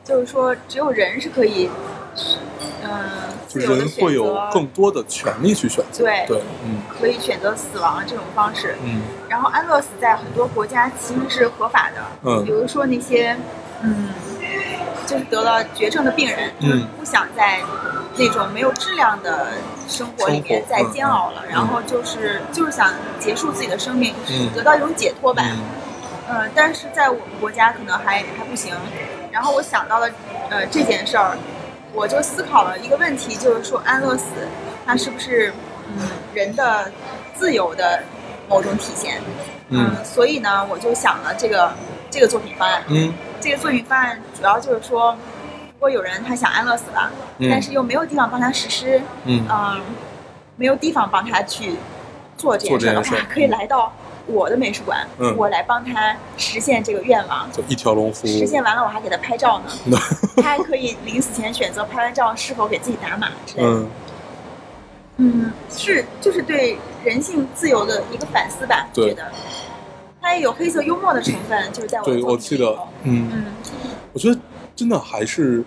[0.04, 1.70] 就是说，只有人是可以，
[2.84, 2.92] 嗯、
[3.60, 8.76] 人会有更多的权利去选择，对对，嗯可以选择死亡这种方式。
[8.84, 13.36] 嗯然后安乐死在很多国家其实是合法的，嗯比如说那些，
[13.82, 14.10] 嗯，
[15.08, 17.62] 就是得了绝症的病人，嗯不想在
[18.18, 19.54] 那种没有质量的
[19.88, 25.44] 生活里面再煎熬了，嗯然后就是就是想结束自己的生命，嗯得到一种解脱吧。
[25.46, 25.58] 嗯
[26.34, 28.74] 嗯，但是在我们国家可能还还不行。
[29.32, 30.10] 然后我想到了
[30.50, 31.38] 呃这件事儿，
[31.94, 34.26] 我就思考了一个问题，就是说安乐死
[34.86, 35.54] 它是不是
[35.88, 36.92] 嗯人的
[37.36, 38.04] 自由的
[38.48, 39.22] 某种体现？
[39.70, 41.72] 嗯所以呢，我就想了这个
[42.10, 42.84] 这个作品方案。
[42.88, 45.12] 嗯这个作品方案主要就是说，
[45.74, 49.82] 如果有人他想安乐死了，嗯但是又没有地方帮他实施，嗯嗯，
[50.56, 51.76] 没有地方帮他去
[52.38, 53.92] 做这件事的话可以来到
[54.28, 57.52] 我的美术馆，嗯我来帮他实现这个愿望。
[57.52, 59.98] 就一条龙服务，实现完了，我还给他拍照呢。
[60.38, 63.70] 他还可以临死前选择拍完照是否给自己打码之类的。
[63.70, 63.90] 嗯
[65.18, 69.32] 嗯，是就是对人性自由的一个反思吧，对觉得。
[70.20, 73.46] 它也有黑色幽默的成分，就是在对，作我记得嗯，嗯，
[74.14, 74.40] 我觉得
[74.82, 75.64] 真的还是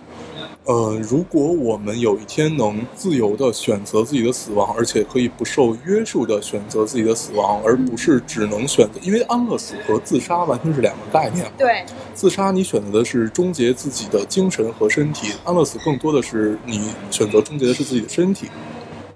[0.65, 11.49] 呃，如果我们有一天能自由的选择自己的死亡，而且可以不受约束的选择自己的死亡，而不是只能选择，因为安乐死和自杀完全是两个概念。
[11.57, 18.49] 对，自杀你选择的是终结自己的精神和身体，安乐死更多的是你选择终结的是自己的身体。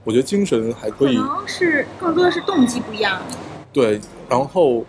[0.05, 3.21] 我觉得精神还可以可能是更多的是动机不一样，
[3.73, 4.85] 对，然后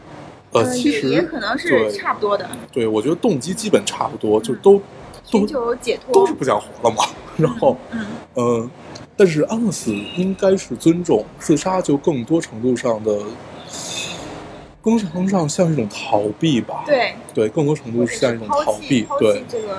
[0.53, 4.81] 呃，其实也也可能是差不多的，对，我觉得动机基本差不多，就都
[5.31, 7.05] 寻都求解脱，都是不想活了嘛。
[7.37, 8.71] 然后嗯，呃，
[9.17, 13.19] 但是安乐死应该是尊重，自杀就更多程度上的，
[14.83, 16.83] 更程度上像一种逃避吧。
[16.87, 19.07] 对，对，更多程度是像一种逃避。
[19.19, 19.79] 对这个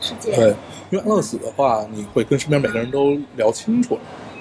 [0.00, 0.48] 世界，对，
[0.90, 4.00] 因为安乐死的话，你会跟身边每个人都聊清楚了。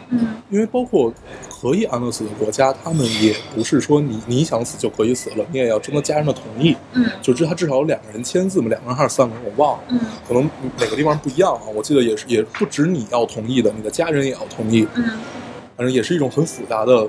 [0.10, 1.14] 嗯，因为包括
[1.50, 6.76] 可以安乐死的国家，他们也不是说你你想死就可以死了，你也要征得家人的同意。
[6.94, 9.84] 嗯就至他至少有两个人签字嘛，两个人还是三个人，我忘了。
[9.90, 11.64] 嗯可能每个地方不一样啊。
[11.74, 14.88] 我记得也是，也不止你要同意的，你的家人也要同意。
[14.96, 15.04] 嗯
[15.76, 17.08] 反正也是一种很复杂的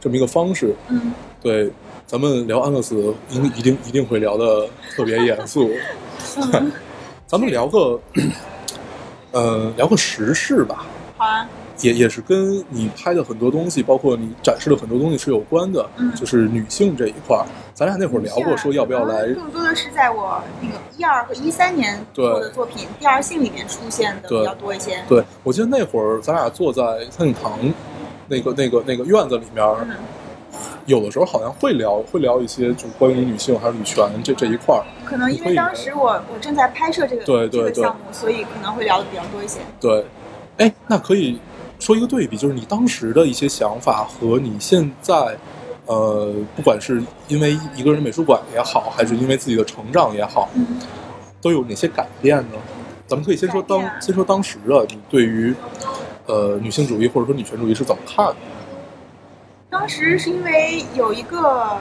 [0.00, 0.74] 这么一个方式。
[0.88, 1.12] 嗯，
[1.42, 1.70] 对，
[2.06, 4.66] 咱们聊安乐死，应一定一定会聊的
[4.96, 5.70] 特别严肃。
[6.52, 6.72] 嗯
[7.28, 8.00] 咱们聊个，
[9.32, 11.46] 呃，聊个时事吧，好啊，
[11.80, 15.88] 也也是跟你拍的很多东西，包括你展示的很多东西是有关的。
[15.96, 25.02] 嗯就是女性这一块儿，咱俩那会儿聊过，说要不要来更多的是在我那个一二和一三年做的作品《第二性》里面出现的比较多一些。
[25.08, 27.58] 对，我记得那会儿咱俩坐在餐饮堂
[28.28, 29.96] 那个那个那个院子里面，嗯
[30.86, 34.82] 有的时候好像会聊会聊一些就关于女性还有女权这这一块儿。
[35.04, 39.60] 可能因为当时我我正在拍摄这个对对对这个项目，所以可能会聊的比较多一些。
[39.80, 40.04] 对，
[40.56, 41.38] 哎，那可以
[41.80, 45.36] 说一个对比，就是你当时的一些想法和你现在，
[45.86, 50.78] 呃，不管是因为一个人美术馆也好，还是因为自己的成长也好，嗯，
[51.40, 52.58] 都有哪些改变呢？
[53.06, 55.52] 咱们可以先说当先说当时的你对于
[56.26, 58.36] 呃女性主义或者说女权主义是怎么看的？
[59.70, 61.78] 当时是因为有一个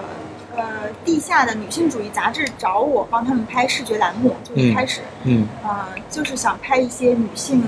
[0.56, 7.62] 呃地下的女性主义杂志找我帮他们拍视觉栏目，就一嗯开始，嗯呃，就是想拍一些女性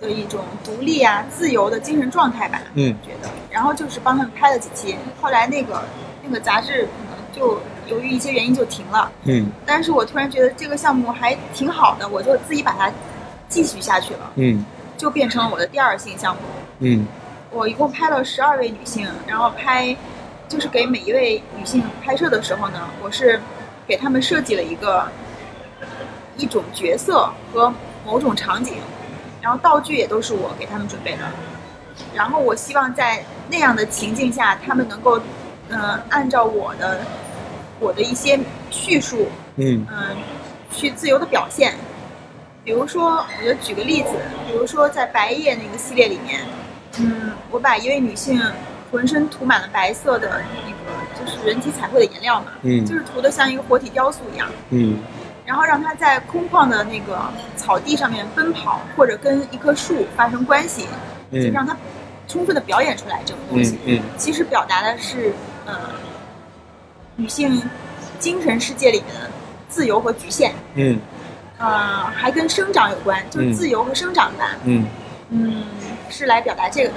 [0.00, 2.60] 的一种独立啊、自由的精神状态吧。
[2.74, 5.82] 嗯觉得，然后就是帮他们拍了几期，后来那个
[6.22, 12.90] 那个杂志可能就由于一些原因就停了，嗯但是我突然觉得这个项目还挺好的，我就自己把它
[13.48, 14.64] 继续下去了，嗯
[14.96, 16.40] 就变成了我的第二性项目。
[16.80, 17.06] 嗯
[17.50, 19.96] 我一共拍了十二位女性，然后拍
[20.48, 23.40] 就是给每一位女性拍摄的时候呢，我是
[23.88, 25.08] 给她们设计了一个
[26.36, 27.72] 一种角色和
[28.06, 28.74] 某种场景，
[29.40, 31.24] 然后道具也都是我给他们准备的。
[32.14, 35.18] 然后我希望在那样的情境下，他们能够
[35.68, 37.00] 嗯、呃按照我的
[37.78, 38.38] 我的一些
[38.70, 40.16] 叙述，嗯嗯，
[40.72, 41.74] 去自由的表现。
[42.64, 44.10] 比如说，我就举个例子，
[44.46, 46.40] 比如说在白夜那个系列里面，
[46.98, 48.40] 嗯，我把一位女性
[48.90, 50.76] 浑身涂满了白色的那个
[51.18, 54.98] 就是人体彩绘的颜料嘛，嗯就是涂的像一个活体雕塑一样，嗯
[55.50, 57.18] 然后让她在空旷的那个
[57.56, 60.82] 草地上面奔跑，或者跟一棵树发生关系，
[61.32, 61.76] 就嗯让她
[62.28, 63.76] 充分的表演出来这个东西。
[63.84, 65.32] 嗯嗯其实表达的是，
[65.66, 65.74] 呃，
[67.16, 67.60] 女性
[68.20, 69.28] 精神世界里面的
[69.68, 70.54] 自由和局限。
[70.74, 71.00] 嗯
[71.58, 74.56] 呃，还跟生长有关，就是嗯自由和生长吧。
[74.62, 74.86] 嗯
[75.30, 75.64] 嗯，
[76.08, 76.94] 是来表达这个的。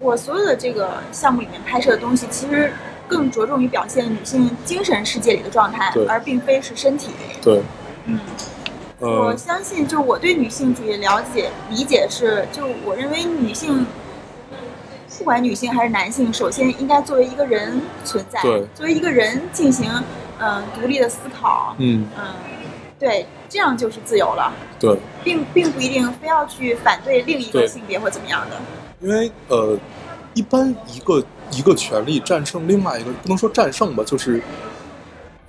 [0.00, 2.72] 我所有的这个项目里面拍摄的东西，其实
[3.12, 7.10] 更着重于表现女性精神世界里的状态，而并非是身体。
[7.42, 7.60] 对，
[8.06, 8.18] 嗯，
[8.98, 13.86] 我呃相信，就我对女性主义了解理解是，就我认为女性，
[15.18, 18.40] 不管女性还是男性，首先应该作为一个人存在，
[18.74, 19.90] 作为一个人进行
[20.38, 22.24] 嗯、呃独立的思考，嗯嗯，
[22.98, 24.96] 对，这样就是自由了，对。
[25.24, 28.56] 并并不一定非要去反对另一个性别或怎么样的。
[28.98, 29.78] 因为呃，
[30.34, 34.42] 一般一个一个权利战胜另外一个，不能说战胜吧，就是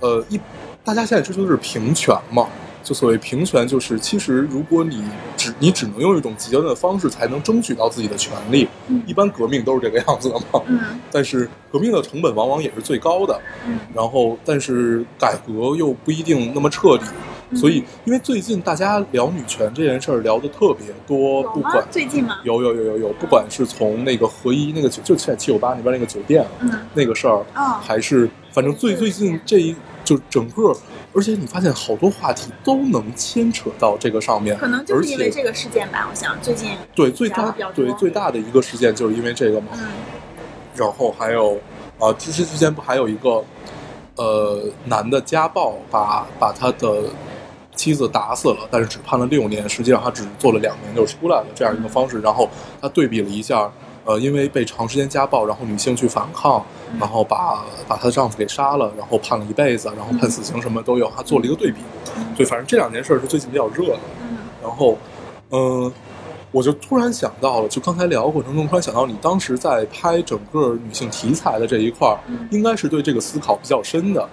[0.00, 0.38] 呃一
[0.84, 2.46] 大家现在追求的是平权嘛。
[2.82, 5.02] 就所谓平权，就是其实如果你
[5.38, 10.60] 只你只能用一种极端的方式才能争取到自己的权利，嗯一般革命都是这个样子的嘛。
[10.66, 21.86] 嗯但是革命的成本往往也是最高的，嗯然后但是改革又不一定那么彻底，嗯所以因为最近大家聊女权这件事儿聊的特别多，不管？
[21.90, 22.38] 最近吗？
[22.44, 30.74] 有有有有有，不管是从那个合一那个酒，就在七九八那边那个酒店嗯那个事儿，哦还是反正最最近这一就整个，
[31.14, 39.86] 而且你发现好多话题都能牵扯到这个上面，可能就是因为这个事件吧，我想最近，对最大对最大的一个事件就是因为这个嘛，嗯
[40.76, 41.58] 然后还有
[41.98, 43.44] 啊，之之之前不还有一个
[44.16, 47.04] 呃男的家暴把把他的
[47.74, 52.20] 妻子打死了，但是只判了六年，实际上他只做了两年就出来了这样一个方式。
[52.20, 52.48] 然后
[52.80, 53.70] 他对比了一下，
[54.04, 56.64] 呃，因为被长时间家暴，然后女性去反抗，
[56.98, 61.78] 然后把把她的丈夫给杀了，然后判了一辈子，然后判死刑什么都有，他做了一个对比。
[62.36, 63.98] 对，反正这两件事儿是最近比较热的。
[64.62, 64.96] 然后，
[65.50, 65.92] 嗯、
[66.52, 72.18] 我就突然想到了，就刚才聊过程中，突然想到你当时在拍整个女性题材的这一块儿，
[72.50, 74.28] 应该是对这个思考比较深的。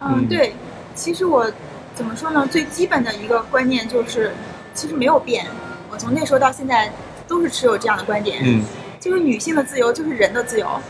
[0.00, 0.52] 嗯，对，
[0.94, 1.50] 其实我
[1.96, 2.46] 怎么说呢？
[2.48, 4.30] 最基本的一个观念就是，
[4.74, 5.46] 其实没有变。
[5.90, 6.92] 我从那时候到现在
[7.26, 8.62] 都是持有这样的观点，嗯，
[9.00, 10.66] 就是女性的自由就是人的自由。
[10.66, 10.82] 啊，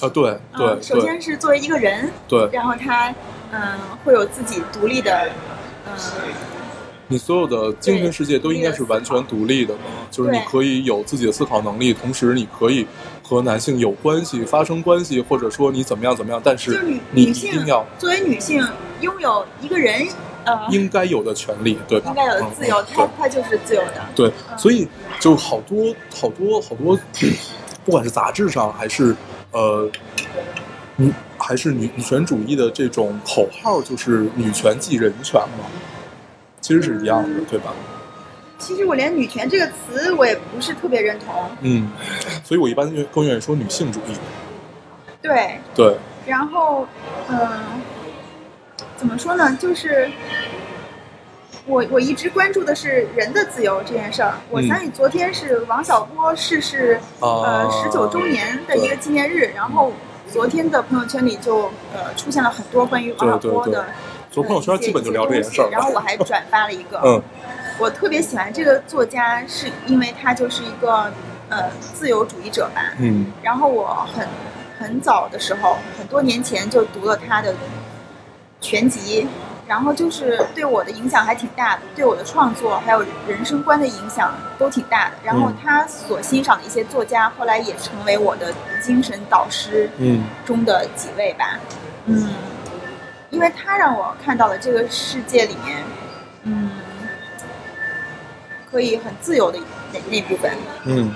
[0.00, 3.14] 对对嗯，首先是作为一个人，对，然后她
[3.52, 5.28] 嗯会有自己独立的
[5.86, 5.92] 嗯
[7.08, 12.86] 你所有的精神世界都应该是完全独立的嘛，就是你可以有自己的思考能力，同时你可以
[13.26, 18.62] 和男性有关系、发生关系，或者说你怎么样怎么样，但就是女你一女性定要作为女性
[19.00, 20.06] 拥有一个人
[20.44, 22.10] 呃应该有的权利，对吧？
[22.10, 24.04] 应该有的自由，嗯她她就是自由的。
[24.14, 24.86] 对，对，所以
[25.18, 26.98] 就好多好多好多，
[27.84, 29.16] 不管是杂志上还是
[29.52, 29.90] 呃，
[30.96, 35.64] 女还是女女权主义的这种口号，就是女权即人权嘛，
[36.60, 37.72] 其实是一样的，对吧？
[38.58, 41.34] 其实我连女权这个词我也不是特别认同。
[41.60, 41.90] 嗯，
[42.42, 44.16] 所以我一般愿更愿意说女性主义。
[45.20, 46.86] 对，对，然后
[47.28, 47.48] 嗯、
[48.96, 49.56] 怎么说呢？
[49.60, 50.10] 就是
[51.66, 54.34] 我我一直关注的是人的自由这件事儿。
[54.50, 59.92] 我嗯想起昨天是王小波逝世呃啊十九周年的一个纪念日，然后
[60.30, 63.86] 昨天的朋友圈里就呃出现了很多关于王小波对对的。
[64.30, 67.22] 昨天朋友圈基本就聊这件事儿然后我还转发了一个，嗯
[67.78, 71.12] 我特别喜欢这个作家，是因为他就是一个
[71.48, 72.94] 呃自由主义者吧。
[72.98, 74.26] 嗯然后我很
[74.78, 77.54] 很早的时候，很多年前就读了他的
[78.60, 79.26] 全集，
[79.66, 85.14] 然后就是对我的影响还挺大的，对我的创作还有人生观的影响都挺大的。
[85.24, 91.58] 然后嗯他所欣赏的一些作家，后来也成为我的精神导师嗯中的几位吧。
[92.06, 92.34] 嗯，
[93.30, 96.03] 因为他让我看到了这个世界里面，嗯，
[98.74, 99.58] 可以很自由的
[99.92, 100.50] 那那部分。
[100.84, 101.14] 嗯，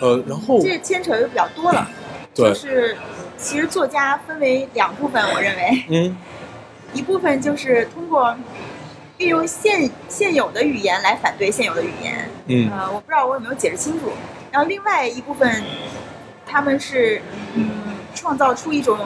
[0.00, 1.86] 呃，然后这牵扯就比较多了。
[2.34, 2.96] 对就是
[3.36, 6.16] 其实作家分为两部分，我认为嗯
[6.94, 8.34] 一部分就是通过
[9.18, 14.12] 运用现现有的语言来反对现有的语言，嗯呃，我不知道我有没有解释清楚。
[14.50, 15.62] 然后另外一部分，
[16.46, 17.20] 他们是
[17.54, 17.70] 嗯
[18.14, 18.98] 创造出一种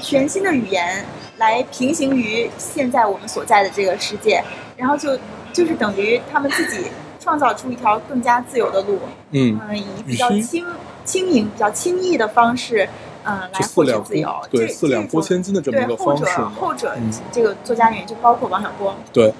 [0.00, 1.04] 全新的语言
[1.42, 4.40] 来平行于现在我们所在的这个世界，
[4.76, 5.18] 然后就
[5.52, 6.84] 就是等于他们自己
[7.18, 9.00] 创造出一条更加自由的路。
[9.32, 10.64] 嗯，嗯，以比较轻
[11.04, 12.88] 轻盈、比较轻易的方式，
[13.24, 14.48] 嗯，来获取就四两自由拨。
[14.52, 18.94] 对四两拨千斤的这么一个对后者方式嘛后者嗯这个作家里面就包括王小波。
[19.12, 19.34] 对，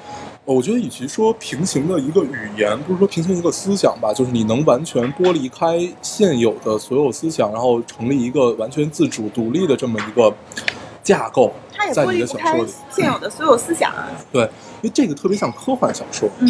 [0.44, 10.34] 我觉得与其说平行的一个语言，不是说平行一个思想吧，就是你能完全剥离开现有的所有思想，然后成立一个完全自主独立的这么一个
[11.04, 11.52] 架构
[11.90, 12.72] 在你剥离不开的小说里。
[12.90, 14.08] 现有的所有思想啊。
[14.30, 14.48] 对，因
[14.82, 16.48] 为这个特别像科幻小说，嗯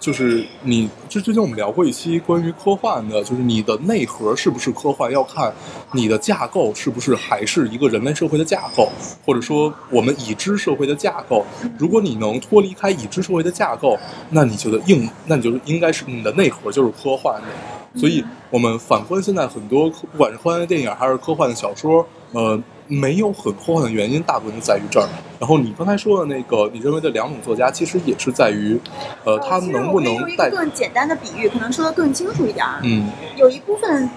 [0.00, 5.50] 就是你之之前我们聊过一期关于科幻的，就是你的内核是不是科幻，要看
[5.92, 8.86] 你的架构是不是还是一个人类社会的架构，
[9.24, 11.42] 或者说我们已知社会的架构。
[11.78, 13.96] 如果你能脱离开已知社会的架构，
[14.28, 17.98] 那你觉得应，那你就应该是你的内核就是科幻的。
[17.98, 25.08] 所以，我们反观现在很多，不管是科幻的电影还是科幻的小说，呃，没有很科幻的原因，大部分就在于这儿。
[25.40, 28.78] 然后你刚才说的那个，你认为的两种作家，其实也是在于，
[29.24, 32.80] 呃，他其实能不能带个，更简单的比喻，可能说的更清楚一点啊。
[32.82, 34.08] 嗯有一部分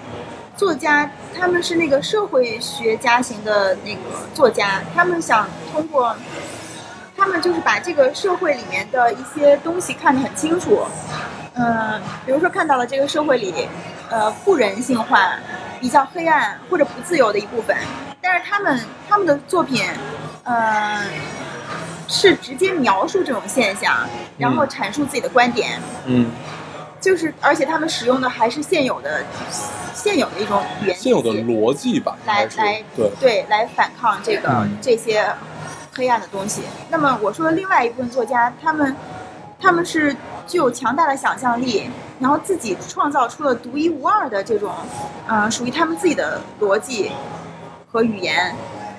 [0.56, 4.00] 作家，他们是那个社会学家型的那个
[4.34, 6.14] 作家，他们想通过，
[7.16, 10.80] 他们就是把这个社会里面的一些东西看得很清楚，
[11.54, 13.52] 嗯、比如说看到了这个社会里，
[14.10, 15.38] 呃，不人性化、
[15.80, 17.76] 比较黑暗或者不自由的一部分，
[18.20, 19.84] 但是他们他们的作品，
[20.44, 21.02] 呃。
[22.10, 23.94] 是直接描述这种现象，
[24.38, 26.30] 然后阐述自己的观点，嗯，
[26.98, 29.22] 就是，而且他们使用的还是现有的、
[29.92, 35.30] 现有的一种语言，现有的逻辑吧，来来对，对来反抗这个、嗯这些
[35.94, 36.62] 黑暗的东西。
[36.88, 38.96] 那么我说的另外一部分作家，他们
[39.60, 40.16] 他们是
[40.46, 44.72] 具有强大的想象力，然后自己创造出了独一无二的这种，
[45.26, 47.10] 呃，属于他们自己的逻辑
[47.92, 48.54] 和语言，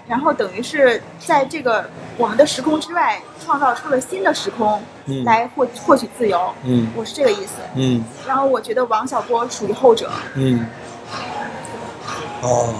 [0.07, 6.53] 然后等于是在这个我们的时空之外创造出了新的时空，嗯来获获取自由。
[6.63, 7.55] 嗯我是这个意思。
[7.75, 10.09] 嗯然后我觉得王小波属于后者。
[10.35, 10.65] 嗯，
[12.41, 12.73] 哦，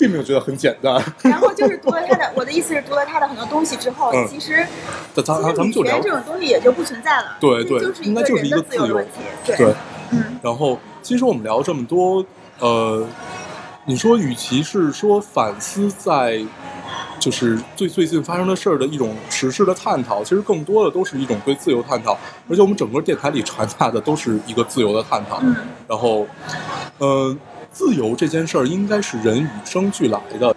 [0.00, 1.00] 并没有觉得很简单。
[1.22, 4.66] 然后就是读了他的， 我的意思是读了他的很多东西之后，嗯其实
[5.14, 7.36] 咱咱其实女咱咱们就聊权这种东西也就不存在了。
[7.38, 9.12] 对对就是应该就是一个自由的问题。
[9.44, 9.74] 对，对，
[10.12, 12.24] 嗯，然后其实我们聊这么多，
[12.58, 13.06] 呃，
[13.84, 16.42] 你说与其是说反思在。
[17.20, 25.38] 就是最最近发生的事儿的一种实事的探讨，其实更多的都是一种对自由探讨，而且我们整个电台里传达的都是一个自由的探讨。
[25.42, 25.54] 嗯
[25.86, 26.26] 然后，
[26.96, 27.36] 呃，
[27.72, 30.54] 自由这件事儿应该是人与生俱来的，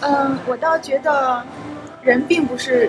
[0.00, 1.42] 嗯，我倒觉得
[2.02, 2.88] 人并不是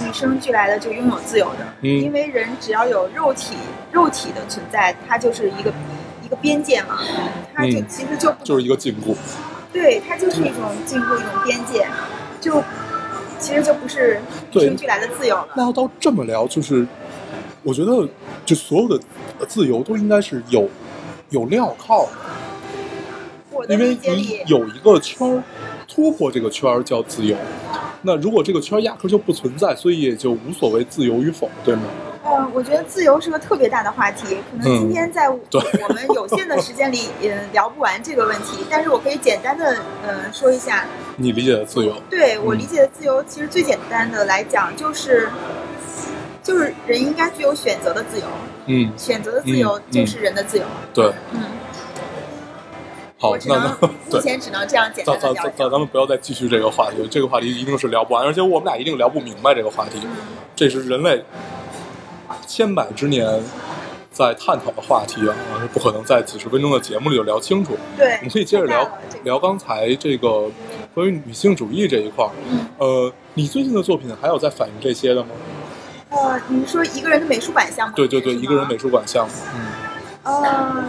[0.00, 3.56] 与生俱来的就拥有自由的，嗯因为人只要有肉体
[3.90, 5.72] 肉体的存在，它就是一个
[6.22, 6.98] 一个边界嘛，
[7.54, 9.14] 它就嗯其实就就是一个禁锢。
[9.72, 11.86] 对，它就是一种禁锢，一种边界，
[12.40, 12.62] 就
[13.38, 14.20] 其实就不是
[14.52, 15.48] 与生俱来的自由了。
[15.54, 16.86] 那要到这么聊，就是
[17.62, 18.08] 我觉得，
[18.46, 18.98] 就所有的
[19.46, 20.66] 自由都应该是有
[21.28, 22.08] 有镣铐的
[23.68, 25.42] 因为你有一个圈儿，
[25.88, 27.36] 突破这个圈儿叫自由。
[28.02, 31.82] 那如果这个圈儿压根儿就不存在，所以也就无所谓自由与否，对吗？
[32.28, 35.38] 嗯，我觉得自由是个特别大的话题，可能今天在我
[35.94, 40.84] 们有限的时间里，也，聊不完这个问题，但是我可以简单的，呃，说一下。
[41.16, 45.28] 你理解的自由，对我嗯理解的自由，其实最简单的来讲，就是
[46.42, 48.26] 就是人应该具有选择的自由，
[48.66, 50.64] 嗯，选择的自由嗯就是人的自由。
[50.92, 51.12] 对。
[51.32, 51.40] 嗯，
[53.18, 54.20] 好那那目。
[54.20, 55.42] 前只能这样简咱咱单的聊一聊。
[55.44, 60.06] 咱咱咱们不要再继续这个话题，这个话题一定是聊不完，而且我们俩一定聊不明白这个话题。
[60.54, 61.22] 这是人类
[62.46, 63.42] 千百之年
[64.10, 67.76] 在探讨的话题啊，是不可能在几十分钟的节目里就聊清楚。
[67.96, 68.88] 对，我们可以接着聊
[69.24, 70.50] 聊刚才这个
[70.94, 72.30] 关于女性主义这一块儿。
[72.48, 75.28] 嗯呃，你最近的作品还有在反映这些的吗？
[76.10, 77.94] 呃，你是说一个人的美术馆项目？
[77.94, 79.32] 对对对，一个人美术馆项目。
[79.54, 79.66] 嗯
[80.24, 80.84] 呃，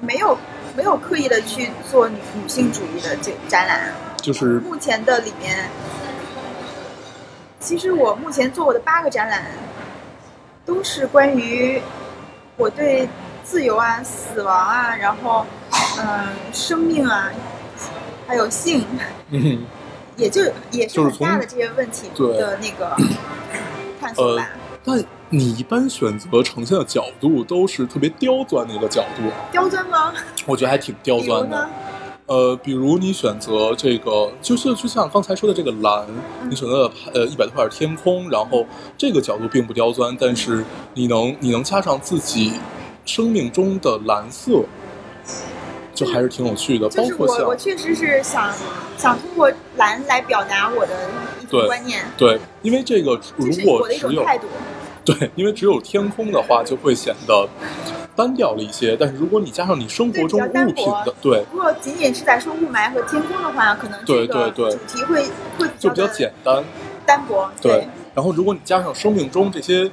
[0.00, 0.36] 没有
[0.76, 3.92] 没有刻意的去做女女性主义的这展览。
[4.16, 5.68] 就是目前的里面，
[7.60, 9.44] 其实我目前做过的八个展览，
[10.64, 11.80] 都是关于
[12.56, 13.08] 我对
[13.44, 15.46] 自由啊、死亡啊，然后
[15.98, 17.30] 嗯、生命啊，
[18.26, 18.84] 还有性，
[19.30, 19.64] 嗯，
[20.16, 22.96] 也就也是很大的这些问题的那个
[24.00, 24.50] 探索呃吧。，
[24.84, 30.12] 但你一般选择呈现的角度都是特别刁钻的一个角度，刁钻吗？
[30.46, 31.68] 我觉得还挺刁钻的。？
[32.26, 36.06] 呃，比如你选择这个，就是就像刚才说的这个蓝，
[36.42, 38.64] 嗯你选择了呃一百多块天空，然后
[38.96, 40.64] 这个角度并不刁钻，但是
[40.94, 42.52] 你能你能加上自己
[43.04, 44.62] 生命中的蓝色，
[45.92, 46.88] 就还是挺有趣的。
[46.88, 48.52] 就是包括像我我确实是想
[48.96, 51.08] 想通过蓝来表达我的
[51.40, 54.46] 一对种观念，对，因为这个如这是我的一果只有种态度。
[55.06, 57.48] 对，因为只有天空的话，就会显得
[58.16, 58.96] 单调了一些。
[58.98, 65.24] 但是如果你加上你生活中物品的，对，如果仅仅是在说雾霾和天空的话，可能对这个对对主题会
[65.58, 66.62] 会就比较简单。
[67.06, 67.48] 单薄。
[67.62, 69.88] 对，然后如果你加上生命中这些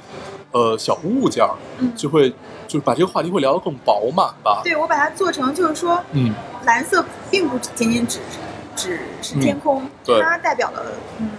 [0.50, 2.28] 呃小物件儿，嗯就会
[2.66, 4.62] 就是把这个话题会聊得更饱满吧。
[4.64, 6.34] 对我把它做成就是说，嗯，
[6.64, 8.18] 蓝色并不仅仅只
[8.74, 10.82] 只是天空，对它代表了
[11.20, 11.30] 嗯，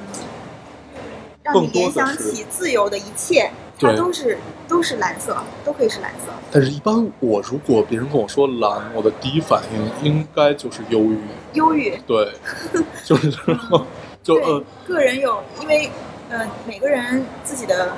[1.43, 6.31] 让更你联想起自由的一切，它对都是都是蓝色，都可以是蓝色。
[6.51, 11.17] 但是一般我如果别人跟我说蓝，我的第一反应应该就是忧郁。
[11.53, 12.31] 忧郁，对，
[13.03, 13.31] 就是
[14.23, 15.89] 就呃，个人有，因为
[16.29, 17.93] 呃每个人自己的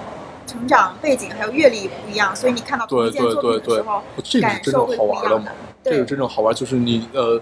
[0.46, 5.52] 成长背景还有阅历不一样，所以你看到同对对一件作品对对的时候，，这个是真正好玩的嘛不一样的。。
[5.84, 7.40] 这个真正好玩，就是你呃，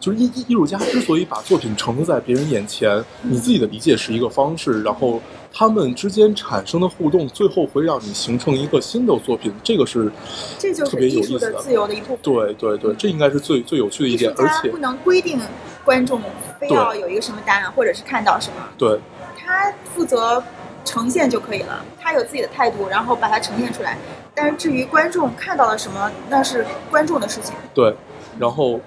[0.00, 5.20] 就是艺艺艺术家之所以把作品呈现在别人眼前，你自己的理解是一个方式，然后
[5.52, 10.10] 他们之间产生的互动，最后会让你形成一个新的作品，这个是
[10.58, 11.52] 这就特别有意思的。
[11.52, 12.18] 的自由的一部分。
[12.22, 15.38] 对对对，这应该是最最有趣的一点，而且不能规定
[15.84, 16.20] 观众
[16.58, 18.98] 非要有一个什么答案，或者是看到什么，对
[19.36, 20.42] 他负责
[20.84, 21.84] 呈现就可以了。
[22.00, 23.98] 他有自己的态度，然后把它呈现出来。
[24.34, 27.54] 但是至于观众看到了什么，那是观众的事情。
[27.74, 27.94] 对，
[28.38, 28.80] 然后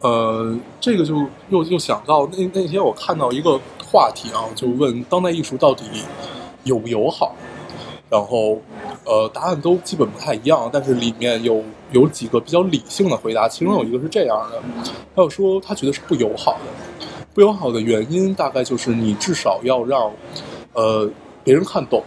[0.00, 3.58] 呃，这个就又又想到那那天我看到一个
[3.94, 5.84] 话题啊，就问当代艺术到底
[6.64, 7.32] 友不友好，
[8.10, 8.60] 然后
[9.04, 14.60] 呃答案都基本不太一样，但是里面有有几个比较理性的回答，其中有一个是这样的，
[15.14, 20.10] 他有说他觉得是不友好的，不友好的原因大概就是你至少要让
[20.72, 21.08] 呃
[21.44, 22.02] 别人看懂。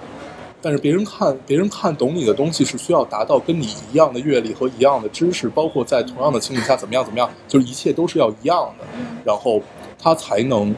[0.59, 8.85] 但是别人看别人看懂你的东西是需要达到跟你一样的阅历和一样的知识，包括在同样的情景下怎么样怎么样，就是一切都是要一样的，
[9.23, 9.61] 然后
[9.97, 10.75] 他才能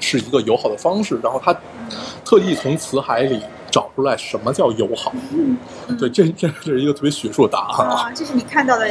[0.00, 1.20] 是一个友好的方式。
[1.22, 1.54] 然后他
[2.24, 3.40] 特意从词海里
[3.70, 5.12] 找出来什么叫友好。
[5.98, 7.94] 对，这这是一个特别学术的答案啊。
[8.02, 8.88] 啊，这是你看到的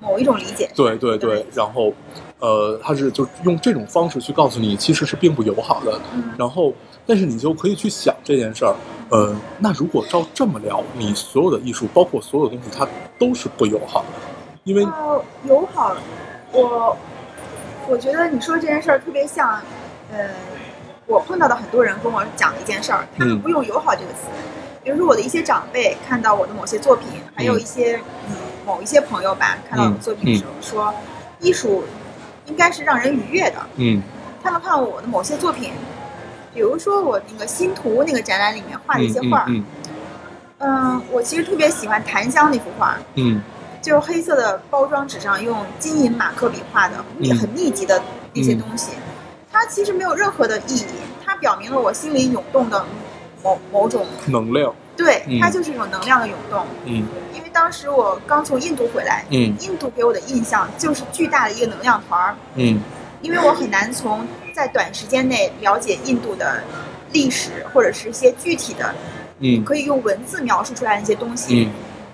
[0.00, 0.68] 某一种理解。
[0.74, 1.92] 对对对，然后，
[2.40, 5.98] 呃，他是就用这种方式去告诉你，其实是并不友好的。
[6.14, 6.72] 嗯然后，
[7.06, 8.74] 但是你就可以去想这件事儿，
[9.10, 12.86] 呃，那如果照这么聊，你所有的艺术，包括所有的东西，它
[13.18, 14.06] 都是不友好的，
[14.64, 15.94] 因为哦，友好，
[16.52, 16.96] 我
[17.88, 19.60] 我觉得你说这件事儿特别像，
[20.12, 20.28] 呃，
[21.06, 23.40] 我碰到的很多人跟我讲的一件事儿，他们嗯。
[23.40, 24.28] 不用“友好”这个词。
[24.84, 27.96] 比如说我的一些长辈看到我的某些作品，还有一些
[28.28, 28.36] 嗯
[28.66, 30.92] 某一些朋友吧，看到我的作品的时候说，
[31.40, 31.84] 艺术
[32.46, 33.56] 应该是让人愉悦的。
[33.76, 34.02] 嗯。
[34.42, 35.72] 他们看我的某些作品，
[36.52, 39.64] 比如说我那个新图那个展览里面画的一些画儿，嗯。
[40.58, 43.40] 嗯我其实特别喜欢檀香那幅画，嗯。
[43.80, 47.38] 就是黑色的包装纸上用金银马克笔画的密嗯。
[47.38, 48.02] 很密集的
[48.34, 48.90] 那些东西，
[49.52, 50.86] 它其实没有任何的意义，
[51.24, 52.84] 它表明了我心里涌动的
[53.42, 56.64] 某某种，嗯，能量，对嗯，它就是一种能量的涌动。
[56.86, 62.80] 嗯因为当时我刚从印度回来，嗯印度给我的印象就是巨大的一个能量团儿，嗯
[63.20, 66.62] 因为我很难从在短时间内了解印度的
[67.12, 68.94] 历史或者是一些具体的
[69.40, 71.68] 嗯可以用文字描述出来的一些东西。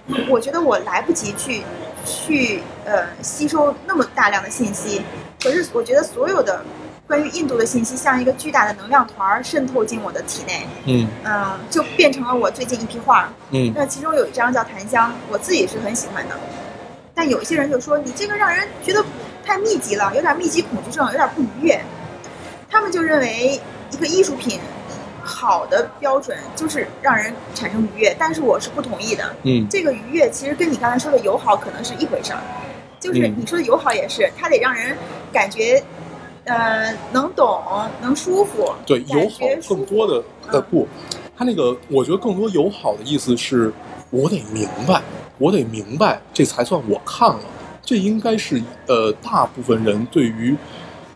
[0.07, 1.63] 嗯我觉得我来不及去
[2.05, 5.03] 去呃吸收那么大量的信息，
[5.43, 6.65] 可是我觉得所有的
[7.09, 13.33] 关于印度的信息像一个巨大的能量团儿渗透进我的体内，嗯嗯、就变成了我最近一批画。
[13.51, 16.39] 嗯那其中有一张叫《檀香》，我自己是很喜欢的，
[17.15, 19.03] 但有一些人就说你这个让人觉得
[19.43, 21.81] 太密集了，有点密集恐惧症，有点不愉悦。
[22.71, 23.59] 他们就认为
[23.91, 24.61] 一个艺术品
[25.23, 29.35] 好的标准就是让人产生愉悦，但是我是不同意的。
[29.45, 32.41] 嗯这个愉悦其实跟你刚才说的友好可能是一回事儿，
[33.01, 34.95] 就是嗯你说的友好也是，它得让人
[35.33, 35.83] 感觉，
[36.49, 37.61] 呃，能懂，
[38.01, 38.73] 能舒服。
[38.87, 39.37] 对，友好
[39.69, 40.89] 更多的呃嗯不，
[41.37, 43.73] 他那个我觉得更多友好的意思是，
[44.11, 45.03] 我得明白，
[45.37, 47.41] 我得明白，这才算我看了。
[47.85, 50.57] 这应该是呃大部分人对于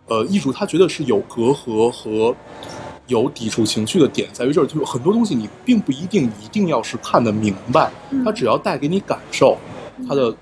[0.06, 2.34] 呃艺术，他觉得是有隔阂和
[3.06, 9.56] 有抵触情绪的点在于这儿，就是很多东西你并不一定一定要是看得明白，嗯它只要带给你感受，
[10.08, 10.34] 它的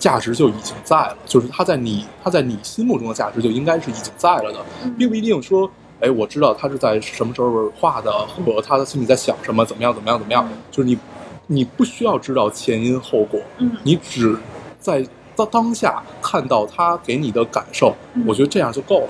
[0.00, 4.92] 价值就已经在了，就是它在你它在你心目中的价值就应该是已经在了的，嗯。
[4.98, 5.70] 并不一定说，
[6.00, 10.56] 哎，我知道他是在什么时候画的，和他的心里在想什么，怎么样怎么样怎么样，嗯。
[10.70, 10.98] 就是你
[11.46, 13.70] 你不需要知道前因后果，嗯。
[13.82, 14.36] 你只
[14.80, 18.24] 在当当下看到他给你的感受，嗯。
[18.26, 19.08] 我觉得这样就够了。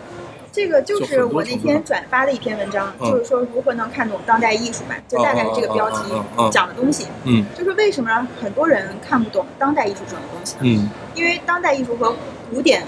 [0.52, 6.12] 这个就就是我那天转发的一篇文章，嗯就是说如何能看懂当代艺术吧，就大概是这个标题
[6.50, 7.44] 讲的东西，嗯。
[7.56, 10.60] 就是为什么很多人看不懂当代艺术这种东西呢？
[10.62, 10.90] 嗯。
[11.14, 12.14] 因为当代艺术和
[12.50, 12.82] 古典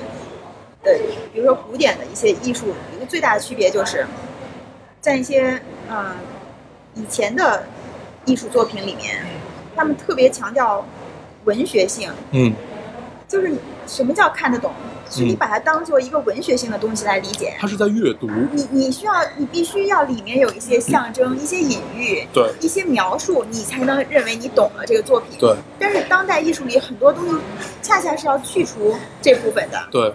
[0.82, 0.98] 的，
[1.32, 4.04] 比如说古典的一些艺术，一个最大的区别就是，
[5.00, 6.14] 在一些嗯、呃
[6.94, 7.62] 以前的
[8.26, 9.24] 艺术作品里面，
[9.74, 10.84] 他们特别强调
[11.44, 12.52] 文学性，嗯。
[13.28, 13.50] 就是
[13.86, 14.70] 什么叫看得懂，
[15.12, 17.54] 是你嗯把它当做一个文学性的东西来理解。
[17.58, 25.38] 它是在阅读，你你需要，你必须要里面有一些象征、一些隐喻、对一些描述，你才能认为你懂了这个作品。
[25.38, 27.36] 对但是当代艺术里很多东西，
[27.82, 30.12] 恰恰是要去除这部分的，对，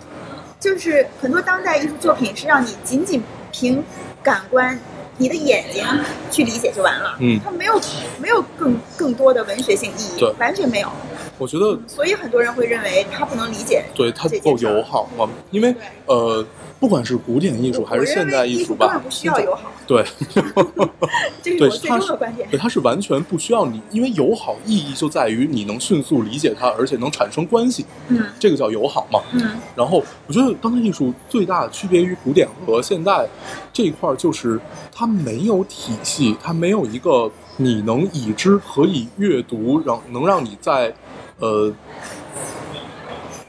[0.60, 3.22] 就是很多当代艺术作品是让你仅仅
[3.52, 3.84] 凭
[4.24, 4.80] 感官、
[5.18, 5.84] 你的眼睛
[6.32, 7.18] 去理解就完了。
[7.20, 7.80] 嗯它没有
[8.20, 10.90] 没有更更多的文学性意义对，完全没有。
[11.38, 13.84] 我觉得所以很多人会认为他不能理解。
[13.94, 16.46] 对他不够友好嘛，因为呃，
[16.80, 20.06] 不管是古典艺术还是现代艺术根本，不需要友好，对。
[21.42, 22.50] 这是对，我最它是终的观点。
[22.50, 29.20] 对，它是完全不需要你，因为友好意义就在于你能迅速理解它，而且能产生关系，嗯这个叫友好嘛。
[29.34, 33.28] 嗯然后我觉得当代艺术最大的区别于古典和现代
[33.74, 34.60] 这一块，就是
[34.92, 40.94] 它没有体系，它没有一个你能已知可以阅读，让能让你在
[41.40, 41.74] 呃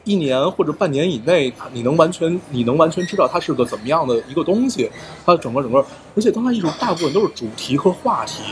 [0.08, 4.90] 一年或者半年以内，你能完全你能完全知道它是个怎么样的一个东西，
[5.26, 5.84] 它整个整个，
[6.16, 8.42] 而且当代艺术大部分都是主题和话题。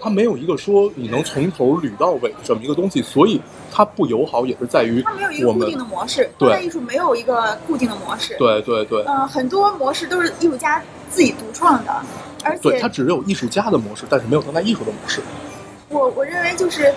[0.00, 12.00] 它没有一个说你能从头捋到尾这么一个东西，所以它不友好也是在于它没有一个固定的模式，对当代艺术没有一个固定的模式。，对对对，嗯、很多模式都是艺术家自己独创的，
[12.44, 15.20] 而对，它只有艺术家的模式，但是没有当代艺术的模式。
[15.88, 16.94] 我我认为就是，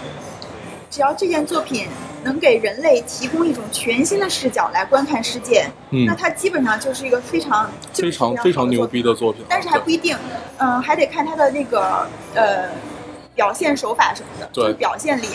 [0.92, 1.88] 只要这件作品
[2.24, 9.44] 能给人类提供一种全新的视角来观看世界，嗯那它基本上就是一个非常非常非常牛逼的作品。
[9.50, 10.18] 但是还不一定，
[10.58, 12.70] 嗯、还得看它的那个呃
[13.36, 15.28] 表现手法什么的，对就是表现力。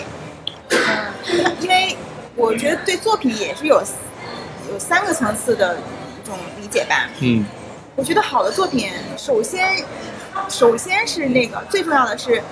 [0.71, 1.97] 嗯，因为
[2.35, 3.83] 我觉得对作品也是有
[4.71, 5.77] 有三个层次的
[6.23, 7.09] 一种理解吧。
[7.21, 7.45] 嗯
[7.97, 9.83] 我觉得好的作品，首先
[10.51, 12.43] 首先是那个最重要的是，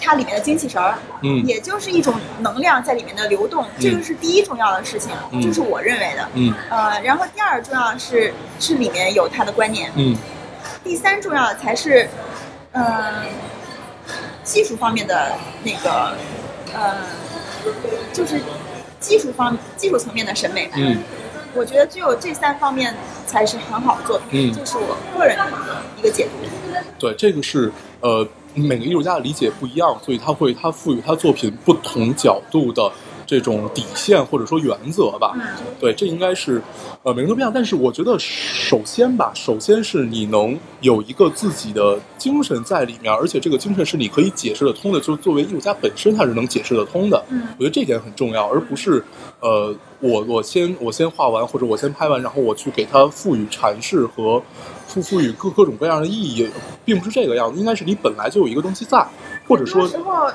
[0.00, 1.44] 它里面的精气神儿，嗯。
[1.46, 5.40] 也就是一种能量在里面的流动，这个是第一重要的事情，嗯。
[5.42, 6.28] 这是我认为的。
[6.34, 6.54] 嗯。
[6.70, 10.16] 呃，然后第二重要的是是里面有它的观念，嗯。
[10.82, 12.08] 第三重要的才是，
[12.72, 12.84] 嗯、
[14.42, 15.32] 技术方面的
[15.62, 16.16] 那个，
[16.74, 16.96] 呃，
[18.12, 18.40] 就是
[18.98, 20.72] 技术方技术层面的审美吧。
[20.76, 21.02] 嗯。
[21.52, 22.94] 我觉得只有这三方面
[23.26, 24.54] 才是很好的作品，嗯。
[24.54, 25.44] 这是我个人的
[25.98, 26.48] 一个解读。
[26.98, 32.90] 对，这个是呃每个艺术家的理解不一样，所以他会他赋予他作品不同角度的
[33.26, 35.32] 这种底线或者说原则吧。
[35.36, 35.42] 嗯
[35.78, 36.60] 对，这应该是
[37.02, 47.24] 呃每个人都不一样，但是我觉得首先吧，首先是你能有一个自己的精神在里面，而且这个精神是你可以解释得通的，就是作为艺术家本身他是能解释得通的。
[47.30, 49.02] 嗯我觉得这点很重要，而不是
[49.40, 54.42] 呃我我先我先画完或者我先拍完，然后我去给他赋予阐释和
[54.90, 56.50] 赋赋予各各种各样的意义，
[56.84, 59.06] 并不是这个样子，应该是你本来就有一个东西在，
[59.46, 60.28] 或者说有时候，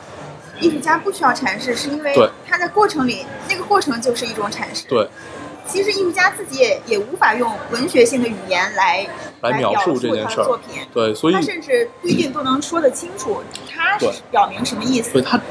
[0.62, 4.88] 艺术家不需要阐释，是因为对他在过程里，那个过程就是一种阐释。
[4.88, 5.08] 对
[5.68, 9.06] 其实艺术家自己也也无法用文学性的语言来
[9.41, 10.82] 来描表述这件他事作品。
[10.93, 15.22] 对，所以他甚至不一定都能说得清楚，他是表明什么意思对。
[15.24, 15.41] 他，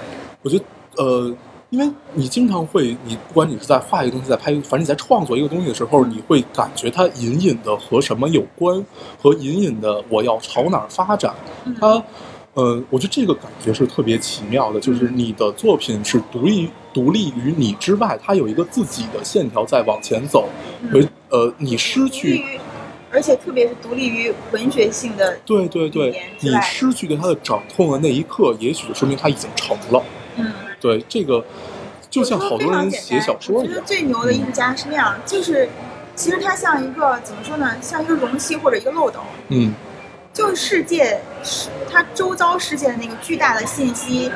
[0.43, 0.65] 我觉得
[0.97, 1.35] 呃，
[1.75, 8.87] 因为你经常会，你不管你是在画一个东西，在拍，反正你在创作一个东西的时候，你会感觉它隐隐的和什么有关，
[9.21, 11.35] 和隐隐的我要朝哪儿发展。
[11.65, 12.01] 嗯它，
[12.55, 20.49] 呃，我觉得这个感觉是特别奇妙的，就是你的作品是独立独立于你之外，它有一个自己的线条在往前走，
[20.93, 22.61] 而呃，你失去。
[23.11, 30.01] 而且特别是独立于文学性的，对对对你失去对它的掌控的那一刻，也许就说明它已经成了。
[30.37, 30.53] 嗯，
[30.85, 31.43] 对，这个
[32.11, 33.81] 就像好多人写小说我觉得。
[33.81, 35.67] 最牛的艺术家是那样，就是
[36.15, 39.73] 其实他像一个怎么说呢，像一个容器或者一个漏斗，嗯
[40.31, 44.31] 就是世界，是他周遭世界的那个巨大的信息，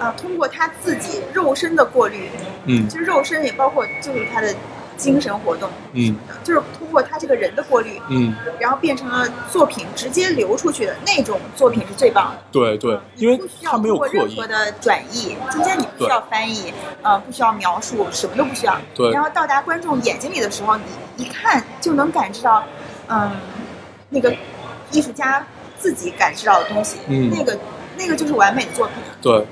[0.00, 2.28] 呃，通过他自己肉身的过滤，
[2.66, 4.52] 嗯其实肉身也包括就是他的
[5.02, 12.38] 精神活动，嗯就是通过他这个人的过滤，嗯，然后变成了作品直接流出去的那种作品是最棒的。
[12.52, 16.72] 对对，因为不需要他没有任何，的转译，中间你不需要翻译，
[17.02, 18.76] 呃，不需要描述，什么都不需要。
[18.94, 22.62] 对然后到达观众眼睛里的时候，你一看就能感知到，
[23.08, 23.32] 嗯，
[24.08, 24.32] 那个
[24.92, 25.44] 艺术家
[25.80, 27.58] 自己感知到的东西，嗯那个
[27.96, 28.96] 那个就是完美的作品。
[29.20, 29.44] 对，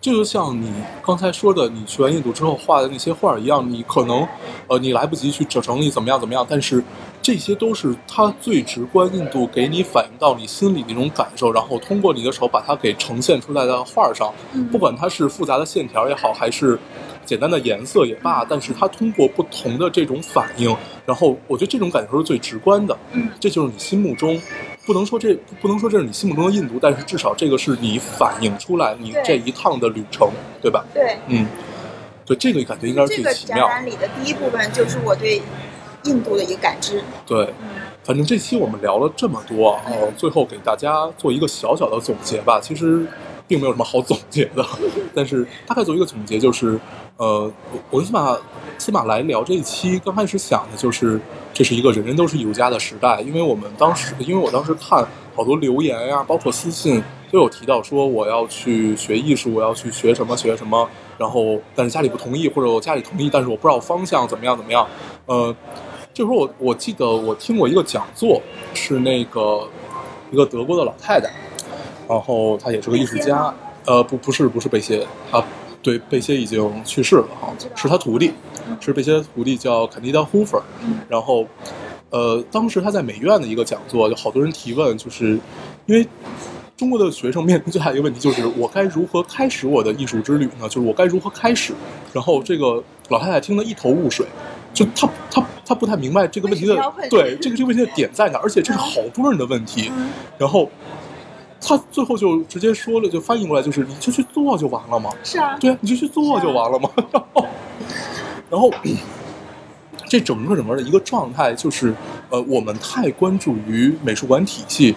[0.00, 0.72] 这就像你
[1.04, 4.26] 刚才说的，你去完印度之后画的那些画儿一样，你可能
[4.66, 6.82] 呃你来不及去整整理怎么样怎么样，但是
[7.20, 16.78] 这些都是它最直观印度给你反映到你心里的那种感受，然后通过你的手把它给呈现出来的画儿上，嗯不管它是复杂的线条也好，还是
[17.26, 20.74] 简单的颜色也罢，但是它通过不同的这种反应，
[21.04, 24.40] 然后我觉得这种感受是最直观的，嗯这就是你心目中。
[24.90, 30.28] 不能说这不能说这是你心目中的印度，但是至少这个是你反映出来你这一趟的旅程，
[30.60, 30.84] 对吧？
[30.92, 31.46] 对，嗯，
[32.26, 33.68] 对，这个感觉应该是最奇妙。
[33.68, 35.40] 展览里的第一部分就是我对
[36.02, 37.00] 印度的一个感知。
[37.24, 37.68] 对，嗯
[38.02, 42.58] 反正这期我们聊了这么多哦，呃最后给大家做一个小小的总结吧。
[42.60, 43.06] 其实
[43.50, 44.64] 并没有什么好总结的，
[45.12, 46.78] 但是大概做一个总结就是，
[47.16, 48.36] 呃，我我起码
[48.78, 51.20] 起码来聊这一期，刚开始想的就是
[51.52, 60.88] 这是一个人人都是艺术家的时代，因为我们当时，因为我当时看好多留言呀、包括私信都有提到说我要去学艺术，我要去学什么学什么，
[61.18, 64.86] 然后但是家里不同意，或者我家里同意，但是我不知道方向怎么样怎么样，
[65.26, 65.52] 呃。
[66.12, 68.42] 这时候我我记得我听过一个讲座，
[68.74, 69.66] 是那个
[70.32, 71.30] 一个德国的老太太，
[72.10, 73.54] 然后他也是个艺术家
[73.86, 75.42] 呃，不不是不是贝歇，啊，
[75.80, 78.32] 对，贝歇已经去世了哈，是他徒弟，
[78.80, 80.60] 是贝歇的徒弟叫坎迪达·胡弗，
[81.08, 81.46] 然后
[82.10, 85.38] 呃，当时他在美院的一个讲座，就好多人提问，就是
[85.86, 86.06] 因为。
[86.76, 90.66] 中国的学生面临最大的一个问题就是，我该如何开始我的艺术之旅呢？
[90.66, 91.74] 就是我该如何开始？
[92.10, 94.24] 然后这个老太太听得一头雾水，
[94.72, 96.74] 就她她她不太明白这个问题的
[97.10, 99.92] 对这个这个问题的点在哪，而且这是好多人的问题。
[99.94, 100.08] 嗯
[100.38, 100.70] 然后
[101.60, 105.10] 他最后就直接说了，就翻译过来就是你就去做就完了嘛。
[105.22, 106.90] 是啊，对啊，你就去做就完了嘛。
[107.12, 107.46] 然后，
[108.50, 108.70] 然后
[110.08, 111.94] 这整个整个的一个状态就是，
[112.30, 114.94] 呃，我们太关注于美术馆体系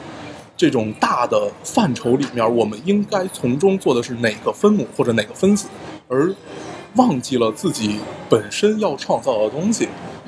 [0.58, 5.68] 这种大的范畴里面，我们应该从中做的是哪个分母或者哪个分子，
[6.08, 6.34] 而
[6.96, 7.98] 忘记了自己
[8.30, 9.88] 本身要创造的东西。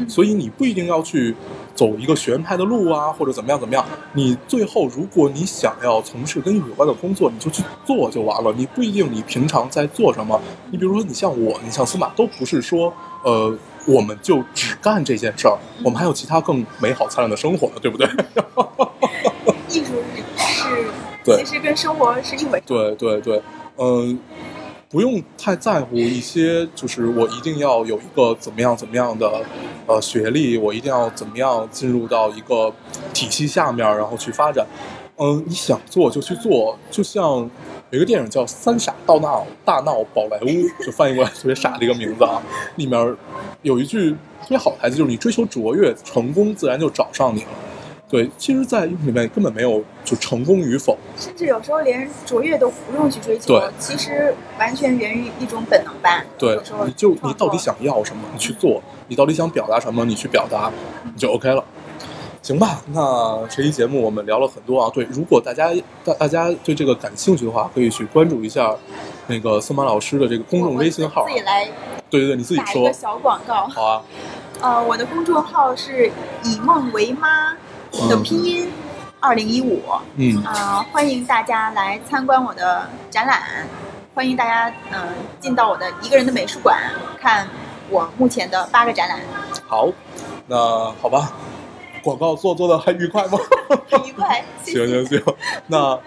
[0.09, 1.33] 所以你不一定要去
[1.75, 3.85] 走一个学院派的路啊，或者怎么样怎么样。
[4.13, 8.53] 你最后，如果你想要从事跟艺术有关的工作，你就去做就完了。
[8.57, 10.41] 你不一定你平常在做什么。
[10.71, 12.91] 你比如说，你像我，你像司马，都不是说
[13.23, 13.55] 呃，
[13.85, 18.07] 我们就只干这件事儿，我们还有其他更美好灿烂的生活呢，对不对？
[19.67, 19.93] 艺术
[20.37, 20.87] 是
[21.23, 22.63] 对其实跟生活是一回事。
[22.67, 23.41] 对对对，
[23.77, 24.17] 嗯、
[24.95, 29.29] 不用太在乎一些，就是我一定要有一个怎么样怎么样的
[29.87, 32.73] 呃学历，我一定要怎么样进入到一个
[33.13, 34.65] 体系下面，然后去发展。
[35.17, 37.23] 嗯、你想做就去做，就像
[37.89, 40.45] 有一个电影叫《三傻大闹大闹宝莱坞》，
[40.85, 42.41] 就翻译过来特别傻的一个名字啊。
[42.77, 43.17] 里面
[43.63, 47.49] 有一句特别好的台词，就是你追求卓越，成功自然就找上你了。
[48.07, 56.23] 对，其实，在里面根本没有就成功与否，甚至有时候连卓越都不用去追求对，其实完全源于一种本能吧。
[56.37, 60.71] 对你就你到底想要什么，你去做；你到底想表达什么，你去表达，
[61.03, 61.63] 你就 OK 了。
[62.43, 64.91] 行吧，那这期节目我们聊了很多啊。
[64.93, 65.71] 对，如果大家
[66.03, 68.71] 大大家对这个感兴趣的话，可以去关注一下
[69.25, 71.27] 那个司马老师的这个公众微信号啊。
[71.27, 71.65] 自己来
[72.07, 72.93] 对对对，你自己说打一个。
[72.93, 73.67] 小广告。
[73.67, 74.03] 好啊，
[74.61, 76.11] 呃，我的公众号是
[76.43, 77.57] 以梦为妈
[78.09, 78.69] 的拼音
[79.19, 79.81] 二零一五。
[80.17, 83.41] 嗯，啊，欢迎大家来参观我的展览，
[84.13, 85.07] 欢迎大家嗯、呃
[85.39, 86.77] 进到我的一个人的美术馆
[87.19, 87.47] 看
[87.89, 89.19] 我目前的八个展览，
[89.67, 89.89] 好，
[90.47, 90.55] 那
[91.01, 91.31] 好吧，
[92.03, 93.37] 广告做做的还愉快吗？
[93.89, 94.43] 很 愉快。
[94.63, 95.21] 行行行，
[95.67, 95.99] 那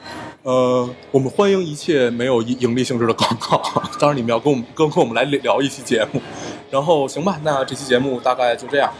[0.42, 3.62] 呃，我们欢迎一切没有盈盈利性质的广告。
[4.00, 6.20] 当然，你们要跟我们跟跟我们来聊一期节目。
[6.70, 8.92] 然后行吧，那这期节目大概就这样。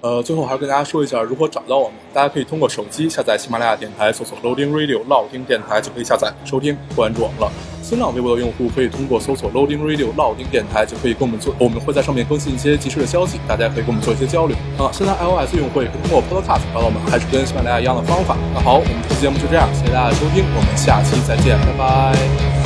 [0.00, 1.98] 呃，最后还是跟大家说一下如何找到我们。
[2.14, 7.50] 大家可以通过手机下载喜马拉雅电台，搜索 Loading Radio 老丁电台就可以下载收听关注我们了。
[7.82, 14.90] 新浪微博的用户可以通过搜索 Loading Radio 老丁电台就可以跟我们做，我们会在上面更新一些及时的消息，大家可以跟我们做一些交流啊。
[14.92, 18.36] 现在 iOS 用户也可以通过 Podcast 找到我们，还是跟喜马拉雅一样的方法。
[18.54, 22.57] 那好，我们这期节目就这样，谢谢大家的收听，我们下期再见，拜拜。